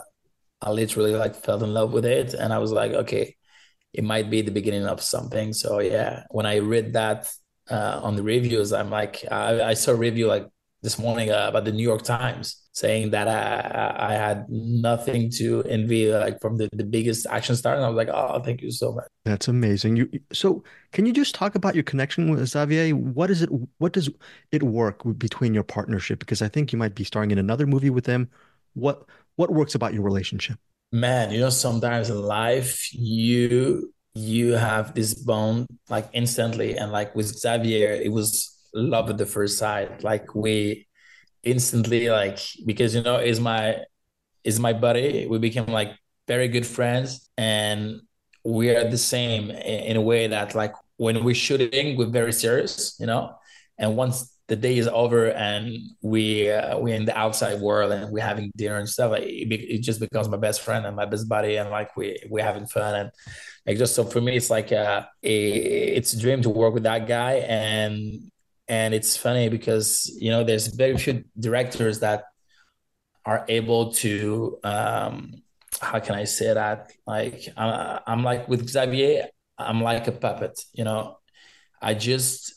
I 0.59 0.71
literally 0.71 1.15
like 1.15 1.35
fell 1.35 1.63
in 1.63 1.71
love 1.71 1.93
with 1.93 2.03
it, 2.05 2.33
and 2.33 2.51
I 2.51 2.57
was 2.57 2.71
like, 2.71 2.91
okay, 2.91 3.36
it 3.97 4.03
might 4.03 4.29
be 4.29 4.41
the 4.41 4.51
beginning 4.51 4.85
of 4.85 5.01
something. 5.01 5.51
So 5.53 5.79
yeah, 5.79 6.23
when 6.29 6.45
I 6.45 6.59
read 6.59 6.93
that 6.93 7.27
uh, 7.69 7.99
on 8.03 8.15
the 8.15 8.21
reviews, 8.21 8.71
I'm 8.71 8.91
like, 8.91 9.25
I, 9.29 9.61
I 9.61 9.73
saw 9.73 9.91
a 9.91 9.95
review 9.95 10.27
like 10.27 10.47
this 10.83 10.99
morning 10.99 11.31
uh, 11.31 11.47
about 11.49 11.65
the 11.65 11.71
New 11.71 11.83
York 11.83 12.03
Times 12.03 12.61
saying 12.73 13.09
that 13.09 13.27
I, 13.27 14.11
I 14.11 14.13
had 14.13 14.45
nothing 14.49 15.31
to 15.31 15.63
envy 15.63 16.13
like 16.13 16.39
from 16.39 16.57
the, 16.57 16.69
the 16.73 16.83
biggest 16.83 17.25
action 17.25 17.55
star, 17.55 17.73
and 17.73 17.83
I 17.83 17.89
was 17.89 17.97
like, 17.97 18.09
oh, 18.13 18.39
thank 18.43 18.61
you 18.61 18.69
so 18.69 18.93
much. 18.93 19.07
That's 19.25 19.47
amazing. 19.47 19.95
You 19.95 20.07
so 20.31 20.63
can 20.91 21.07
you 21.07 21.11
just 21.11 21.33
talk 21.33 21.55
about 21.55 21.73
your 21.73 21.83
connection 21.83 22.29
with 22.29 22.45
Xavier? 22.47 22.95
What 22.95 23.31
is 23.31 23.41
it? 23.41 23.49
What 23.79 23.93
does 23.93 24.11
it 24.51 24.61
work 24.61 25.01
between 25.17 25.55
your 25.55 25.63
partnership? 25.63 26.19
Because 26.19 26.43
I 26.43 26.49
think 26.49 26.71
you 26.71 26.77
might 26.77 26.93
be 26.93 27.03
starring 27.03 27.31
in 27.31 27.39
another 27.39 27.65
movie 27.65 27.89
with 27.89 28.05
him. 28.05 28.29
What 28.75 29.05
what 29.37 29.51
works 29.51 29.73
about 29.73 29.95
your 29.95 30.03
relationship? 30.03 30.59
Man, 30.91 31.31
you 31.31 31.39
know, 31.39 31.49
sometimes 31.49 32.09
in 32.09 32.21
life 32.21 32.93
you 32.93 33.93
you 34.15 34.53
have 34.53 34.95
this 34.95 35.13
bond 35.13 35.67
like 35.89 36.09
instantly, 36.13 36.77
and 36.77 36.91
like 36.91 37.13
with 37.15 37.27
Xavier, 37.27 37.91
it 37.91 38.11
was 38.11 38.57
love 38.73 39.09
at 39.09 39.17
the 39.17 39.25
first 39.25 39.57
sight. 39.57 40.03
Like 40.03 40.33
we 40.33 40.87
instantly 41.43 42.09
like 42.09 42.39
because 42.65 42.95
you 42.95 43.03
know 43.03 43.17
is 43.17 43.39
my 43.39 43.83
is 44.43 44.59
my 44.59 44.73
buddy. 44.73 45.27
We 45.27 45.39
became 45.39 45.67
like 45.67 45.91
very 46.27 46.47
good 46.47 46.65
friends, 46.65 47.29
and 47.37 48.01
we 48.45 48.69
are 48.71 48.89
the 48.89 48.97
same 48.97 49.51
in 49.51 49.97
a 49.97 50.01
way 50.01 50.27
that 50.27 50.55
like 50.55 50.73
when 50.97 51.23
we're 51.23 51.35
shooting, 51.35 51.97
we're 51.97 52.07
very 52.07 52.33
serious, 52.33 52.95
you 52.99 53.07
know. 53.07 53.35
And 53.77 53.97
once 53.97 54.36
the 54.47 54.55
day 54.55 54.77
is 54.77 54.87
over 54.87 55.31
and 55.31 55.77
we 56.01 56.49
uh, 56.49 56.77
we're 56.79 56.95
in 56.95 57.05
the 57.05 57.17
outside 57.17 57.59
world 57.59 57.91
and 57.91 58.11
we're 58.11 58.23
having 58.23 58.51
dinner 58.55 58.77
and 58.77 58.87
stuff, 58.87 59.13
it, 59.17 59.23
it, 59.23 59.81
just 59.81 59.99
becomes 59.99 60.29
my 60.29 60.37
best 60.37 60.61
friend 60.61 60.85
and 60.85 60.95
my 60.95 61.05
best 61.05 61.27
buddy, 61.27 61.57
and 61.57 61.69
like 61.69 61.95
we 61.97 62.17
we're 62.29 62.43
having 62.43 62.65
fun 62.65 62.95
and 62.95 63.11
like 63.65 63.77
just 63.77 63.95
so 63.95 64.05
for 64.05 64.21
me, 64.21 64.37
it's 64.37 64.49
like 64.49 64.71
uh, 64.71 65.03
a, 65.23 65.51
it's 65.97 66.13
a 66.13 66.19
dream 66.19 66.41
to 66.41 66.49
work 66.49 66.73
with 66.73 66.83
that 66.83 67.07
guy 67.07 67.33
and 67.33 68.31
and 68.67 68.93
it's 68.93 69.15
funny 69.17 69.49
because 69.49 70.09
you 70.19 70.29
know 70.29 70.43
there's 70.43 70.67
very 70.67 70.97
few 70.97 71.23
directors 71.39 71.99
that 71.99 72.23
are 73.25 73.45
able 73.49 73.91
to 73.93 74.57
um 74.63 75.33
how 75.81 75.99
can 75.99 76.15
i 76.15 76.23
say 76.23 76.53
that? 76.53 76.91
Like 77.05 77.47
i'm, 77.55 77.99
I'm 78.07 78.23
like 78.23 78.47
with 78.47 78.67
xavier 78.67 79.27
i'm 79.57 79.81
like 79.81 80.07
a 80.07 80.11
puppet 80.11 80.59
you 80.73 80.83
know? 80.83 81.17
I 81.81 81.93
just 81.93 82.56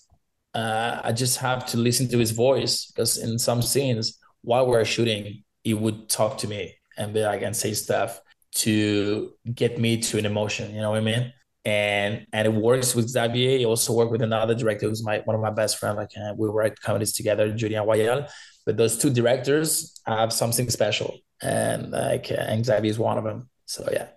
uh 0.54 1.00
i 1.04 1.12
just 1.12 1.38
have 1.38 1.64
to 1.66 1.76
listen 1.76 2.08
to 2.08 2.18
his 2.18 2.32
voice 2.32 2.86
because 2.86 3.18
in 3.18 3.38
some 3.38 3.62
scenes 3.62 4.18
while 4.42 4.66
we're 4.66 4.84
shooting 4.84 5.42
he 5.64 5.74
would 5.74 6.08
talk 6.08 6.38
to 6.38 6.48
me 6.48 6.74
and 6.96 7.14
be 7.14 7.22
like 7.22 7.42
and 7.42 7.56
say 7.56 7.72
stuff 7.72 8.20
to 8.52 9.32
get 9.54 9.78
me 9.78 9.96
to 9.96 10.18
an 10.18 10.26
emotion 10.26 10.74
you 10.74 10.80
know 10.80 10.90
what 10.90 10.98
i 10.98 11.00
mean 11.00 11.32
and 11.64 12.26
and 12.32 12.46
it 12.46 12.54
works 12.54 12.94
with 12.94 13.08
Xavier. 13.08 13.58
He 13.58 13.64
also 13.64 13.92
worked 13.92 14.12
with 14.12 14.22
another 14.22 14.54
director 14.54 14.88
who's 14.88 15.04
my 15.04 15.18
one 15.24 15.36
of 15.36 15.42
my 15.42 15.50
best 15.50 15.78
friends. 15.78 15.96
Like 15.96 16.12
uh, 16.16 16.34
we 16.36 16.48
write 16.48 16.80
comedies 16.80 17.12
together, 17.12 17.52
Julien 17.52 17.86
Royal. 17.86 18.26
But 18.66 18.76
those 18.76 18.96
two 18.98 19.10
directors 19.10 20.00
have 20.06 20.32
something 20.32 20.70
special, 20.70 21.18
and 21.42 21.90
like 21.90 22.30
uh, 22.30 22.62
Xavier 22.62 22.90
is 22.90 22.98
one 22.98 23.18
of 23.18 23.24
them. 23.24 23.48
So 23.66 23.88
yeah. 23.92 24.08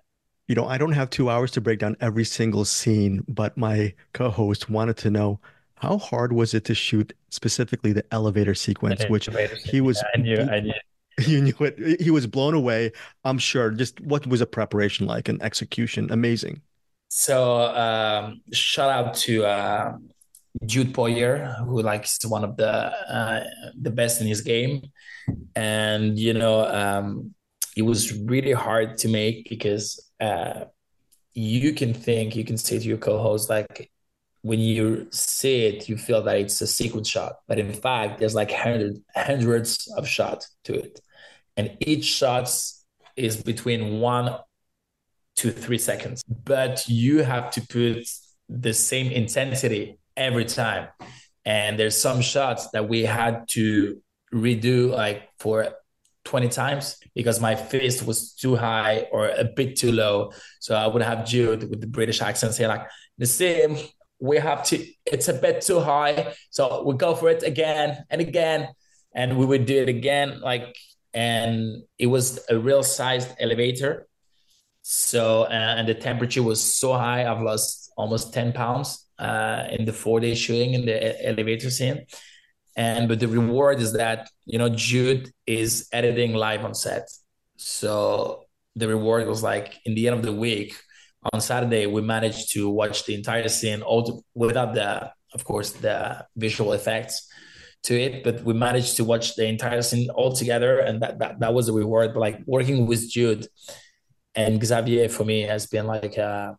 You 0.48 0.56
know, 0.56 0.68
I 0.68 0.78
don't 0.78 0.92
have 0.92 1.10
two 1.10 1.30
hours 1.30 1.52
to 1.52 1.62
break 1.62 1.80
down 1.80 1.96
every 2.02 2.26
single 2.26 2.66
scene, 2.66 3.24
but 3.30 3.58
my 3.58 3.94
co-host 4.14 4.70
wanted 4.70 4.98
to 4.98 5.10
know 5.10 5.40
how 5.84 5.98
hard 5.98 6.32
was 6.32 6.54
it 6.54 6.64
to 6.64 6.74
shoot 6.74 7.14
specifically 7.30 7.92
the 7.92 8.06
elevator 8.12 8.56
sequence, 8.56 9.04
which 9.10 9.28
he 9.66 9.82
was. 9.82 10.02
I 10.16 10.18
knew, 10.18 10.38
I 10.38 10.60
knew. 10.62 10.74
You 11.28 11.42
knew 11.42 11.60
it. 11.60 12.02
He 12.02 12.10
was 12.10 12.26
blown 12.26 12.56
away. 12.56 12.92
I'm 13.24 13.38
sure. 13.38 13.70
Just 13.70 14.02
what 14.02 14.26
was 14.26 14.42
a 14.42 14.48
preparation 14.48 15.06
like 15.06 15.30
and 15.30 15.40
execution? 15.44 16.10
Amazing. 16.10 16.62
So 17.10 17.38
um, 17.86 18.42
shout 18.52 18.90
out 18.90 19.14
to 19.26 19.46
uh, 19.46 19.98
Jude 20.66 20.92
Poyer, 20.92 21.56
who 21.68 21.84
like 21.84 22.06
is 22.06 22.18
one 22.26 22.44
of 22.44 22.58
the 22.58 22.74
uh, 23.18 23.44
the 23.80 23.92
best 23.92 24.22
in 24.22 24.28
his 24.28 24.42
game, 24.42 24.82
and 25.56 26.18
you 26.18 26.34
know 26.34 26.66
um, 26.66 27.36
it 27.78 27.84
was 27.84 28.02
really 28.32 28.54
hard 28.54 28.98
to 29.00 29.08
make 29.08 29.50
because 29.50 29.86
uh, 30.20 30.64
you 31.34 31.74
can 31.74 31.94
think 31.94 32.36
you 32.36 32.46
can 32.46 32.58
say 32.58 32.80
to 32.80 32.86
your 32.86 32.98
co-host 32.98 33.52
like 33.52 33.93
when 34.44 34.60
you 34.60 35.08
see 35.12 35.66
it 35.66 35.90
you 35.90 35.98
feel 35.98 36.22
that 36.22 36.38
it's 36.38 36.62
a 36.62 36.68
sequence 36.68 37.10
shot 37.10 37.34
but 37.48 37.58
in 37.60 37.74
fact 37.74 38.20
there's 38.20 38.36
like 38.36 38.52
hundred, 38.52 38.98
hundreds 39.16 39.92
of 39.98 40.08
shots 40.08 40.56
to 40.64 40.74
it 40.74 41.00
and 41.58 41.76
each 41.80 42.06
shot 42.06 42.50
is 43.16 43.42
between 43.42 44.00
one 44.00 44.38
to 45.36 45.52
three 45.52 45.78
seconds. 45.78 46.24
But 46.28 46.88
you 46.88 47.24
have 47.24 47.52
to 47.52 47.62
put 47.62 48.08
the 48.50 48.74
same 48.74 49.12
intensity 49.12 50.00
every 50.16 50.46
time. 50.46 50.88
And 51.46 51.78
there's 51.78 52.00
some 52.00 52.22
shots 52.22 52.70
that 52.72 52.88
we 52.88 53.04
had 53.04 53.48
to 53.50 54.02
redo 54.34 54.90
like 54.92 55.30
for 55.40 55.70
20 56.26 56.48
times 56.50 56.98
because 57.14 57.42
my 57.42 57.56
fist 57.56 58.06
was 58.06 58.34
too 58.34 58.56
high 58.56 59.08
or 59.12 59.28
a 59.28 59.44
bit 59.44 59.76
too 59.76 59.92
low. 59.92 60.32
So 60.60 60.76
I 60.76 60.88
would 60.88 61.02
have 61.02 61.26
Jude 61.26 61.70
with 61.70 61.82
the 61.82 61.88
British 61.88 62.22
accent 62.22 62.54
say 62.54 62.68
like 62.68 62.88
the 63.18 63.26
same. 63.26 63.78
We 64.24 64.38
have 64.38 64.64
to, 64.70 64.76
it's 65.06 65.28
a 65.28 65.34
bit 65.34 65.62
too 65.62 65.80
high. 65.80 66.34
So 66.50 66.84
we 66.84 66.96
go 66.96 67.16
for 67.16 67.30
it 67.30 67.44
again 67.44 68.06
and 68.10 68.22
again. 68.22 68.70
And 69.16 69.38
we 69.38 69.46
would 69.46 69.66
do 69.66 69.82
it 69.82 69.90
again. 69.90 70.42
Like, 70.42 70.76
and 71.14 71.84
it 72.00 72.08
was 72.08 72.40
a 72.50 72.58
real 72.58 72.82
sized 72.82 73.30
elevator 73.40 74.08
so, 74.84 75.44
uh, 75.44 75.76
and 75.78 75.88
the 75.88 75.94
temperature 75.96 76.44
was 76.44 76.62
so 76.62 76.94
high, 76.94 77.26
I've 77.26 77.42
lost 77.42 77.92
almost 77.96 78.34
10 78.34 78.52
pounds 78.52 79.08
uh, 79.18 79.64
in 79.72 79.86
the 79.86 79.94
four 79.94 80.20
day 80.20 80.36
shooting 80.36 80.74
in 80.74 80.86
the 80.86 81.26
elevator 81.26 81.70
scene. 81.70 82.06
And, 82.76 83.08
but 83.08 83.22
the 83.22 83.30
reward 83.30 83.80
is 83.80 83.94
that, 83.94 84.30
you 84.46 84.60
know, 84.60 84.68
Jude 84.68 85.32
is 85.48 85.88
editing 85.94 86.34
live 86.34 86.66
on 86.66 86.74
set. 86.74 87.10
So 87.56 88.44
the 88.76 88.90
reward 88.90 89.26
was 89.26 89.42
like 89.42 89.80
in 89.86 89.96
the 89.96 90.08
end 90.08 90.18
of 90.18 90.24
the 90.24 90.34
week 90.34 90.76
on 91.32 91.42
Saturday, 91.42 91.86
we 91.86 92.02
managed 92.02 92.52
to 92.54 92.70
watch 92.70 93.06
the 93.06 93.16
entire 93.16 93.48
scene 93.48 93.82
all 93.82 94.04
to, 94.04 94.22
without 94.36 94.74
the, 94.74 95.12
of 95.34 95.44
course, 95.44 95.72
the 95.72 96.26
visual 96.36 96.74
effects 96.74 97.30
to 97.84 98.00
it, 98.00 98.24
but 98.24 98.44
we 98.44 98.54
managed 98.54 98.98
to 98.98 99.04
watch 99.04 99.36
the 99.36 99.46
entire 99.46 99.82
scene 99.82 100.10
all 100.10 100.34
together. 100.34 100.80
And 100.80 101.02
that, 101.02 101.20
that, 101.20 101.40
that 101.40 101.54
was 101.54 101.70
a 101.70 101.74
reward. 101.74 102.14
But 102.14 102.20
like 102.22 102.40
working 102.46 102.88
with 102.88 103.10
Jude, 103.10 103.48
and 104.36 104.64
Xavier 104.64 105.10
for 105.10 105.26
me 105.26 105.42
has 105.42 105.68
been 105.68 105.88
like 105.88 106.18
uh, 106.18 106.54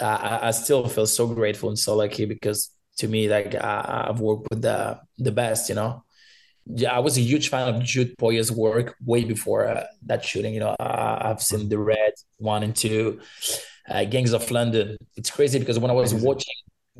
I, 0.00 0.48
I 0.48 0.50
still 0.50 0.88
feel 0.88 1.06
so 1.06 1.26
grateful 1.26 1.68
and 1.68 1.78
so 1.78 1.96
lucky 1.96 2.24
because 2.24 2.70
to 2.98 3.08
me 3.08 3.28
like 3.28 3.54
I, 3.54 4.06
I've 4.08 4.20
worked 4.20 4.48
with 4.50 4.62
the 4.62 5.00
the 5.18 5.32
best 5.32 5.68
you 5.68 5.74
know 5.74 6.04
yeah 6.66 6.92
I 6.94 6.98
was 6.98 7.16
a 7.16 7.20
huge 7.20 7.48
fan 7.48 7.74
of 7.74 7.82
Jude 7.82 8.16
Poyer's 8.18 8.50
work 8.50 8.96
way 9.04 9.24
before 9.24 9.68
uh, 9.68 9.84
that 10.06 10.24
shooting 10.24 10.54
you 10.54 10.60
know 10.60 10.74
I, 10.80 11.28
have 11.28 11.42
seen 11.42 11.68
the 11.68 11.78
Raid 11.78 12.14
one 12.38 12.62
and 12.62 12.74
two 12.74 13.20
uh, 13.88 14.04
Gangs 14.04 14.32
of 14.32 14.50
London 14.50 14.96
it's 15.16 15.30
crazy 15.30 15.58
because 15.58 15.78
when 15.78 15.90
I 15.90 15.94
was 15.94 16.14
watching 16.14 16.54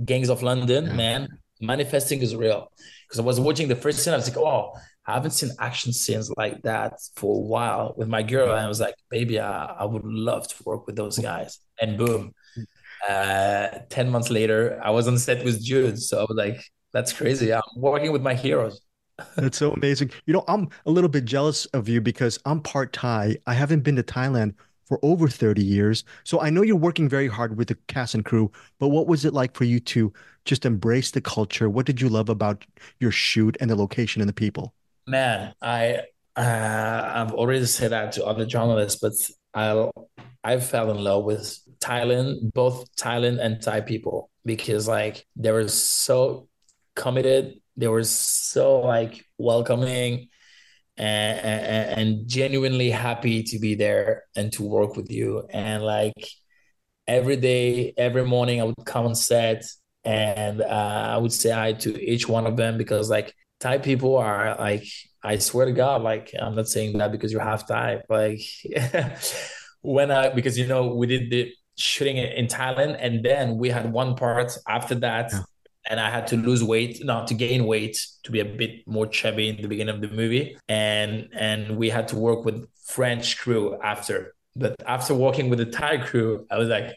Gangs 0.05 0.31
of 0.31 0.43
London 0.43 0.87
yeah. 0.87 0.93
man 0.93 1.29
manifesting 1.61 2.21
is 2.21 2.35
real 2.37 2.71
because 3.07 3.19
I 3.19 3.23
was 3.23 3.41
watching 3.41 3.69
the 3.69 3.77
first 3.77 4.03
scene 4.03 4.13
I 4.13 4.17
was 4.17 4.29
like 4.29 4.39
oh 4.39 4.73
I 5.07 5.15
haven't 5.15 5.31
seen 5.31 5.51
action 5.61 5.93
scenes 5.93 6.31
like 6.37 6.63
that 6.63 6.95
for 7.15 7.37
a 7.37 7.39
while 7.39 7.95
with 7.97 8.09
my 8.09 8.25
girl. 8.25 8.51
And 8.51 8.59
I 8.59 8.67
was 8.67 8.81
like, 8.81 8.97
baby, 9.09 9.39
I, 9.39 9.67
I 9.67 9.85
would 9.85 10.05
love 10.05 10.49
to 10.49 10.55
work 10.65 10.87
with 10.87 10.97
those 10.97 11.17
guys. 11.17 11.61
And 11.81 11.97
boom, 11.97 12.33
uh, 13.09 13.69
10 13.89 14.11
months 14.11 14.31
later, 14.31 14.81
I 14.83 14.91
was 14.91 15.07
on 15.07 15.17
set 15.17 15.45
with 15.45 15.63
Jude. 15.63 16.01
So 16.01 16.19
I 16.19 16.23
was 16.23 16.37
like, 16.37 16.61
that's 16.93 17.13
crazy. 17.13 17.55
I'm 17.55 17.63
working 17.77 18.11
with 18.11 18.23
my 18.23 18.35
heroes. 18.35 18.81
That's 19.37 19.57
so 19.57 19.73
amazing. 19.73 20.11
You 20.27 20.35
know, 20.35 20.45
I'm 20.47 20.69
a 20.85 20.91
little 20.91 21.09
bit 21.09 21.25
jealous 21.25 21.65
of 21.67 21.89
you 21.89 22.03
because 22.03 22.39
I'm 22.45 22.61
part 22.61 22.93
Thai. 22.93 23.39
I 23.47 23.55
haven't 23.55 23.81
been 23.81 23.97
to 23.97 24.03
Thailand 24.03 24.55
for 24.87 24.99
over 25.03 25.29
30 25.29 25.63
years. 25.63 26.05
So 26.25 26.41
I 26.41 26.51
know 26.51 26.63
you're 26.63 26.77
working 26.77 27.09
very 27.09 27.29
hard 27.29 27.57
with 27.57 27.69
the 27.69 27.77
cast 27.89 28.15
and 28.15 28.25
crew, 28.25 28.51
but 28.79 28.89
what 28.89 29.07
was 29.07 29.25
it 29.25 29.35
like 29.35 29.55
for 29.55 29.65
you 29.65 29.81
to 29.81 30.13
just 30.45 30.65
embrace 30.65 31.11
the 31.11 31.21
culture? 31.21 31.69
What 31.69 31.87
did 31.87 32.01
you 32.01 32.09
love 32.09 32.29
about 32.29 32.65
your 33.01 33.11
shoot 33.11 33.57
and 33.61 33.69
the 33.69 33.77
location 33.77 34.23
and 34.23 34.29
the 34.29 34.33
people? 34.33 34.75
man, 35.07 35.55
I 35.63 36.03
uh, 36.35 37.13
I've 37.15 37.33
already 37.33 37.65
said 37.67 37.93
that 37.93 38.13
to 38.13 38.25
other 38.25 38.45
journalists, 38.47 39.01
but 39.01 39.13
I 39.55 39.91
I 40.45 40.61
fell 40.61 40.91
in 40.91 41.03
love 41.03 41.25
with 41.25 41.59
Thailand, 41.81 42.53
both 42.53 42.95
Thailand 42.97 43.41
and 43.41 43.63
Thai 43.63 43.81
people, 43.83 44.31
because 44.45 44.89
like 44.89 45.27
they 45.37 45.53
were 45.53 45.69
so 45.69 46.49
committed, 46.95 47.61
they 47.77 47.89
were 47.89 48.05
so 48.05 48.81
like 48.81 49.25
welcoming, 49.39 50.29
and, 50.97 52.27
genuinely 52.27 52.91
happy 52.91 53.43
to 53.43 53.59
be 53.59 53.75
there 53.75 54.25
and 54.35 54.53
to 54.53 54.63
work 54.63 54.97
with 54.97 55.11
you. 55.11 55.47
And 55.51 55.83
like 55.83 56.29
every 57.07 57.37
day, 57.37 57.95
every 57.97 58.25
morning, 58.25 58.61
I 58.61 58.65
would 58.65 58.85
come 58.85 59.07
on 59.07 59.15
set 59.15 59.65
and 60.05 60.61
uh, 60.61 61.09
I 61.15 61.17
would 61.17 61.33
say 61.33 61.51
hi 61.51 61.73
to 61.73 62.03
each 62.03 62.29
one 62.29 62.47
of 62.47 62.57
them 62.57 62.79
because 62.79 63.11
like 63.11 63.35
Thai 63.61 63.79
people 63.79 64.17
are 64.17 64.57
like, 64.59 64.87
I 65.23 65.39
swear 65.39 65.67
to 65.67 65.73
God, 65.73 66.03
like 66.03 66.33
I'm 66.41 66.55
not 66.55 66.69
saying 66.69 66.99
that 66.99 67.13
because 67.13 67.33
you're 67.33 67.43
half 67.43 67.67
Thai, 67.67 68.03
like 68.09 68.41
when 69.83 70.11
I 70.11 70.31
because 70.31 70.59
you 70.59 70.67
know 70.67 70.95
we 70.95 71.07
did 71.07 71.31
the 71.31 71.53
shooting 71.77 72.17
in 72.17 72.47
Thailand 72.47 72.97
and 73.01 73.25
then 73.25 73.59
we 73.59 73.69
had 73.71 73.93
one 73.93 74.15
part 74.15 74.57
after 74.69 74.95
that. 74.97 75.31
Yeah 75.33 75.43
and 75.89 76.01
I 76.01 76.11
had 76.11 76.27
to 76.29 76.37
lose 76.37 76.63
weight, 76.65 77.05
not 77.05 77.27
to 77.29 77.35
gain 77.35 77.67
weight, 77.67 78.05
to 78.25 78.33
be 78.33 78.41
a 78.41 78.45
bit 78.45 78.87
more 78.87 79.07
chubby 79.07 79.49
in 79.49 79.61
the 79.63 79.69
beginning 79.69 79.95
of 79.95 80.01
the 80.01 80.09
movie, 80.09 80.57
and 80.69 81.29
and 81.33 81.77
we 81.77 81.91
had 81.91 82.09
to 82.09 82.17
work 82.17 82.45
with 82.45 82.67
French 82.85 83.39
crew 83.39 83.79
after. 83.83 84.35
But 84.55 84.77
after 84.87 85.15
working 85.15 85.51
with 85.51 85.59
the 85.59 85.67
Thai 85.67 85.99
crew, 85.99 86.47
I 86.51 86.59
was 86.59 86.69
like, 86.69 86.97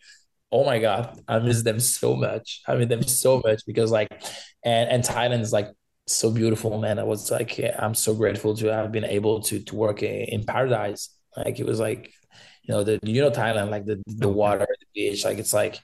oh 0.51 0.65
my 0.65 0.79
god, 0.79 1.19
I 1.27 1.39
miss 1.39 1.62
them 1.63 1.79
so 1.79 2.15
much. 2.15 2.62
I 2.67 2.75
miss 2.75 2.89
them 2.89 3.03
so 3.03 3.41
much 3.46 3.63
because 3.65 3.91
like, 3.91 4.10
and 4.63 4.89
and 4.89 5.03
Thailand 5.03 5.41
is 5.41 5.53
like 5.53 5.69
so 6.08 6.31
beautiful, 6.31 6.79
man. 6.79 7.00
I 7.00 7.03
was 7.03 7.29
like, 7.31 7.60
I'm 7.77 7.93
so 7.96 8.13
grateful 8.15 8.55
to 8.58 8.67
have 8.67 8.91
been 8.91 9.05
able 9.05 9.41
to 9.43 9.60
to 9.60 9.75
work 9.75 10.03
in 10.03 10.43
paradise. 10.46 11.10
Like 11.38 11.60
it 11.60 11.65
was 11.65 11.79
like, 11.79 12.12
you 12.63 12.74
know, 12.74 12.84
the 12.84 13.00
you 13.03 13.22
know 13.22 13.31
Thailand, 13.31 13.69
like 13.69 13.86
the 13.86 14.01
the 14.08 14.29
water, 14.29 14.65
the 14.67 14.86
beach, 14.93 15.25
like 15.25 15.38
it's 15.38 15.53
like 15.53 15.79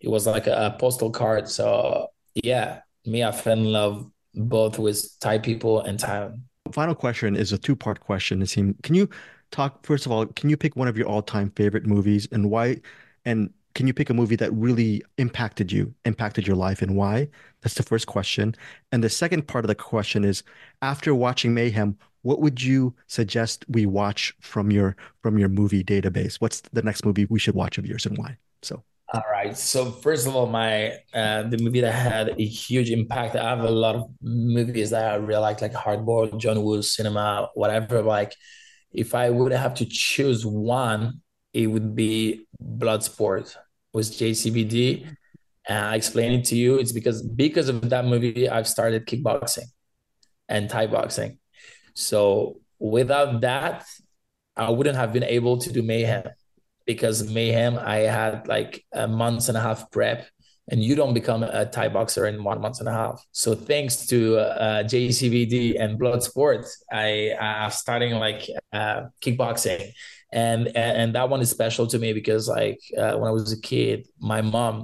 it 0.00 0.08
was 0.08 0.26
like 0.26 0.46
a, 0.46 0.66
a 0.74 0.78
postal 0.78 1.10
card. 1.10 1.48
So 1.48 2.08
yeah, 2.34 2.80
me, 3.04 3.24
I 3.24 3.32
fell 3.32 3.58
in 3.58 3.72
love 3.72 4.10
both 4.34 4.78
with 4.78 5.18
Thai 5.20 5.38
people 5.38 5.80
and 5.82 5.98
Thailand. 5.98 6.40
Final 6.72 6.94
question 6.94 7.36
is 7.36 7.52
a 7.52 7.58
two 7.58 7.76
part 7.76 8.00
question. 8.00 8.40
It 8.42 8.48
seems. 8.48 8.74
Can 8.82 8.94
you 8.94 9.08
talk 9.50 9.84
first 9.84 10.06
of 10.06 10.12
all? 10.12 10.26
Can 10.26 10.48
you 10.48 10.56
pick 10.56 10.76
one 10.76 10.88
of 10.88 10.96
your 10.96 11.06
all 11.06 11.22
time 11.22 11.50
favorite 11.56 11.86
movies 11.86 12.28
and 12.32 12.50
why? 12.50 12.80
And 13.24 13.50
can 13.74 13.86
you 13.86 13.94
pick 13.94 14.10
a 14.10 14.14
movie 14.14 14.36
that 14.36 14.52
really 14.52 15.02
impacted 15.18 15.72
you, 15.72 15.94
impacted 16.04 16.46
your 16.46 16.56
life, 16.56 16.82
and 16.82 16.96
why? 16.96 17.28
That's 17.62 17.74
the 17.74 17.82
first 17.82 18.06
question. 18.06 18.54
And 18.90 19.02
the 19.02 19.10
second 19.10 19.48
part 19.48 19.64
of 19.64 19.68
the 19.68 19.74
question 19.74 20.24
is: 20.24 20.42
after 20.80 21.14
watching 21.14 21.52
Mayhem, 21.52 21.98
what 22.22 22.40
would 22.40 22.62
you 22.62 22.94
suggest 23.06 23.64
we 23.68 23.84
watch 23.86 24.34
from 24.40 24.70
your 24.70 24.96
from 25.22 25.38
your 25.38 25.48
movie 25.48 25.84
database? 25.84 26.36
What's 26.36 26.60
the 26.72 26.82
next 26.82 27.04
movie 27.04 27.26
we 27.26 27.38
should 27.38 27.54
watch 27.54 27.76
of 27.76 27.86
yours 27.86 28.06
and 28.06 28.16
why? 28.16 28.36
So 28.62 28.82
all 29.12 29.24
right. 29.30 29.56
So 29.56 29.90
first 29.90 30.26
of 30.26 30.34
all, 30.34 30.46
my 30.46 30.92
uh, 31.12 31.42
the 31.42 31.58
movie 31.58 31.82
that 31.82 31.92
had 31.92 32.40
a 32.40 32.44
huge 32.44 32.90
impact. 32.90 33.36
I 33.36 33.50
have 33.50 33.60
a 33.60 33.70
lot 33.70 33.94
of 33.94 34.10
movies 34.22 34.90
that 34.90 35.12
I 35.12 35.16
really 35.16 35.40
like, 35.40 35.60
like 35.60 35.74
Hard 35.74 36.06
Boiled, 36.06 36.40
John 36.40 36.62
Woo, 36.62 36.80
Cinema, 36.80 37.50
whatever. 37.54 38.00
Like, 38.02 38.34
if 38.90 39.14
I 39.14 39.28
would 39.28 39.52
have 39.52 39.74
to 39.76 39.84
choose 39.84 40.46
one, 40.46 41.20
it 41.52 41.66
would 41.66 41.94
be 41.94 42.46
Bloodsport 42.62 43.54
with 43.92 44.10
JCVD. 44.12 45.06
And 45.68 45.78
I 45.78 45.96
explain 45.96 46.32
it 46.32 46.46
to 46.46 46.56
you. 46.56 46.78
It's 46.78 46.92
because 46.92 47.22
because 47.22 47.68
of 47.68 47.90
that 47.90 48.06
movie, 48.06 48.48
I've 48.48 48.68
started 48.68 49.06
kickboxing 49.06 49.66
and 50.48 50.70
Thai 50.70 50.86
boxing. 50.86 51.38
So 51.94 52.60
without 52.78 53.42
that, 53.42 53.84
I 54.56 54.70
wouldn't 54.70 54.96
have 54.96 55.12
been 55.12 55.24
able 55.24 55.58
to 55.58 55.70
do 55.70 55.82
mayhem 55.82 56.24
because 56.94 57.30
mayhem 57.30 57.78
i 57.78 57.98
had 58.18 58.46
like 58.48 58.84
a 58.92 59.06
month 59.06 59.48
and 59.48 59.56
a 59.56 59.60
half 59.60 59.90
prep 59.90 60.26
and 60.68 60.82
you 60.82 60.94
don't 60.94 61.14
become 61.14 61.42
a 61.42 61.64
thai 61.66 61.88
boxer 61.88 62.26
in 62.26 62.44
one 62.44 62.60
month 62.60 62.78
and 62.78 62.88
a 62.88 62.92
half. 62.92 63.20
So 63.32 63.54
thanks 63.54 64.06
to 64.06 64.38
uh, 64.38 64.84
jcvd 64.84 65.80
and 65.82 66.00
bloodsport 66.00 66.64
i 66.92 67.34
i'm 67.40 67.70
starting 67.70 68.12
like 68.14 68.48
uh, 68.72 69.02
kickboxing. 69.22 69.90
And, 70.34 70.68
and 70.68 70.92
and 71.00 71.14
that 71.16 71.28
one 71.28 71.42
is 71.42 71.50
special 71.50 71.86
to 71.88 71.98
me 71.98 72.14
because 72.14 72.48
like 72.48 72.80
uh, 72.96 73.14
when 73.18 73.28
i 73.28 73.34
was 73.38 73.52
a 73.52 73.60
kid 73.60 74.06
my 74.18 74.40
mom 74.40 74.74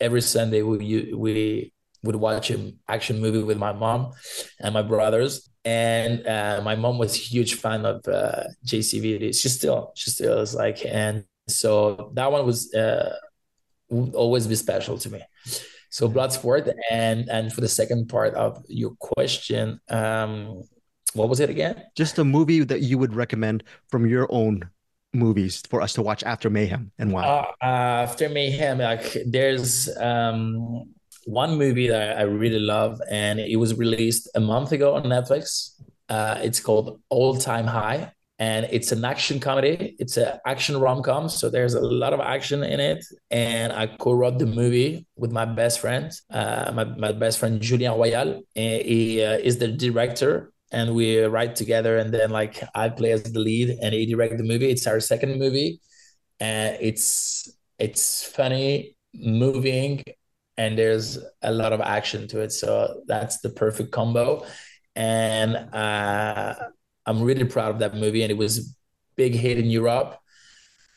every 0.00 0.22
sunday 0.22 0.62
we 0.62 1.12
we 1.24 1.72
would 2.04 2.16
watch 2.16 2.50
an 2.50 2.78
action 2.88 3.20
movie 3.20 3.42
with 3.42 3.58
my 3.58 3.72
mom 3.72 4.12
and 4.60 4.74
my 4.74 4.82
brothers. 4.82 5.50
And 5.64 6.26
uh, 6.26 6.60
my 6.62 6.76
mom 6.76 6.98
was 6.98 7.16
a 7.16 7.18
huge 7.18 7.54
fan 7.54 7.86
of 7.86 8.06
uh, 8.06 8.44
JCVD. 8.66 9.34
She 9.40 9.48
still, 9.48 9.92
she 9.96 10.10
still 10.10 10.38
is 10.40 10.54
like, 10.54 10.84
and 10.84 11.24
so 11.48 12.10
that 12.14 12.30
one 12.30 12.46
was 12.46 12.72
uh, 12.74 13.14
would 13.90 14.14
always 14.14 14.46
be 14.46 14.54
special 14.54 14.98
to 14.98 15.10
me. 15.10 15.22
So 15.90 16.08
Bloodsport, 16.08 16.72
and 16.90 17.28
and 17.28 17.52
for 17.52 17.60
the 17.60 17.68
second 17.68 18.08
part 18.08 18.34
of 18.34 18.64
your 18.68 18.92
question, 18.98 19.80
um, 19.88 20.62
what 21.12 21.28
was 21.28 21.40
it 21.40 21.50
again? 21.50 21.82
Just 21.94 22.18
a 22.18 22.24
movie 22.24 22.64
that 22.64 22.80
you 22.80 22.98
would 22.98 23.14
recommend 23.14 23.62
from 23.90 24.06
your 24.06 24.26
own 24.30 24.68
movies 25.12 25.62
for 25.70 25.80
us 25.80 25.92
to 25.94 26.02
watch 26.02 26.24
after 26.24 26.50
Mayhem, 26.50 26.90
and 26.98 27.12
why? 27.12 27.24
Uh, 27.24 27.52
after 27.62 28.28
Mayhem, 28.28 28.78
like 28.78 29.16
there's 29.26 29.94
um, 29.98 30.92
one 31.26 31.56
movie 31.56 31.88
that 31.88 32.18
I 32.18 32.22
really 32.22 32.58
love, 32.58 33.00
and 33.08 33.38
it 33.38 33.56
was 33.56 33.74
released 33.74 34.28
a 34.34 34.40
month 34.40 34.72
ago 34.72 34.94
on 34.94 35.04
Netflix. 35.04 35.80
Uh, 36.08 36.38
it's 36.42 36.60
called 36.60 37.00
All 37.08 37.36
Time 37.36 37.66
High 37.66 38.12
and 38.44 38.60
it's 38.76 38.90
an 38.96 39.04
action 39.04 39.36
comedy. 39.48 39.74
It's 40.02 40.16
an 40.24 40.30
action 40.52 40.74
rom 40.84 41.00
com, 41.08 41.24
so 41.38 41.44
there's 41.54 41.74
a 41.74 41.84
lot 42.02 42.12
of 42.16 42.20
action 42.20 42.60
in 42.74 42.80
it. 42.90 43.00
And 43.30 43.68
I 43.72 43.84
co-wrote 44.04 44.38
the 44.38 44.50
movie 44.60 44.92
with 45.22 45.32
my 45.40 45.46
best 45.60 45.76
friend, 45.82 46.06
uh, 46.38 46.72
my 46.78 46.84
my 47.06 47.12
best 47.22 47.36
friend 47.40 47.54
Julien 47.66 47.94
Royal. 48.00 48.28
And 48.64 48.82
he 48.92 49.24
uh, 49.28 49.38
is 49.48 49.56
the 49.62 49.70
director, 49.86 50.32
and 50.76 50.86
we 50.98 51.06
write 51.36 51.54
together. 51.62 51.92
And 52.00 52.08
then 52.16 52.30
like 52.40 52.56
I 52.74 52.84
play 52.98 53.12
as 53.16 53.22
the 53.36 53.42
lead, 53.48 53.68
and 53.82 53.90
he 53.94 54.04
directed 54.14 54.38
the 54.38 54.48
movie. 54.52 54.70
It's 54.74 54.86
our 54.86 55.00
second 55.00 55.32
movie, 55.44 55.70
and 56.38 56.76
it's 56.88 57.48
it's 57.78 58.04
funny, 58.38 58.96
moving, 59.14 60.02
and 60.56 60.70
there's 60.78 61.18
a 61.40 61.52
lot 61.52 61.72
of 61.72 61.80
action 61.80 62.28
to 62.28 62.36
it. 62.44 62.52
So 62.52 63.02
that's 63.06 63.36
the 63.40 63.50
perfect 63.50 63.90
combo. 63.90 64.44
And 64.96 65.56
uh, 65.74 66.54
I'm 67.06 67.22
really 67.22 67.44
proud 67.44 67.70
of 67.70 67.78
that 67.80 67.94
movie, 67.94 68.22
and 68.22 68.30
it 68.30 68.36
was 68.36 68.58
a 68.58 68.62
big 69.16 69.34
hit 69.34 69.58
in 69.58 69.66
Europe. 69.66 70.18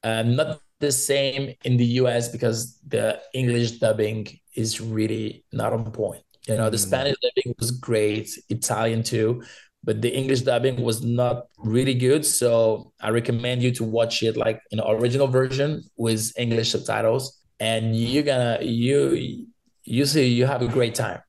Um, 0.04 0.36
not 0.36 0.62
the 0.80 0.92
same 0.92 1.54
in 1.64 1.78
the 1.78 1.86
US 2.02 2.30
because 2.30 2.80
the 2.88 3.20
English 3.34 3.72
dubbing 3.80 4.28
is 4.56 4.80
really 4.80 5.44
not 5.52 5.74
on 5.74 5.92
point. 5.92 6.24
You 6.48 6.56
know, 6.56 6.70
the 6.70 6.78
mm. 6.78 6.88
Spanish 6.88 7.18
dubbing 7.22 7.56
was 7.60 7.72
great, 7.72 8.30
Italian 8.50 9.04
too, 9.04 9.44
but 9.84 10.02
the 10.02 10.10
English 10.10 10.42
dubbing 10.42 10.82
was 10.82 11.04
not 11.04 11.48
really 11.58 11.94
good. 11.94 12.26
So 12.26 12.94
I 13.02 13.10
recommend 13.10 13.64
you 13.64 13.72
to 13.72 13.84
watch 13.84 14.24
it 14.24 14.38
like 14.38 14.62
in 14.72 14.80
original 14.80 15.28
version 15.28 15.84
with 15.98 16.32
English 16.38 16.72
subtitles, 16.72 17.42
and 17.60 17.96
you're 17.96 18.24
gonna 18.24 18.60
you 18.62 19.48
you 19.84 20.06
see 20.06 20.28
you 20.28 20.46
have 20.46 20.62
a 20.62 20.68
great 20.68 20.96
time. 20.96 21.20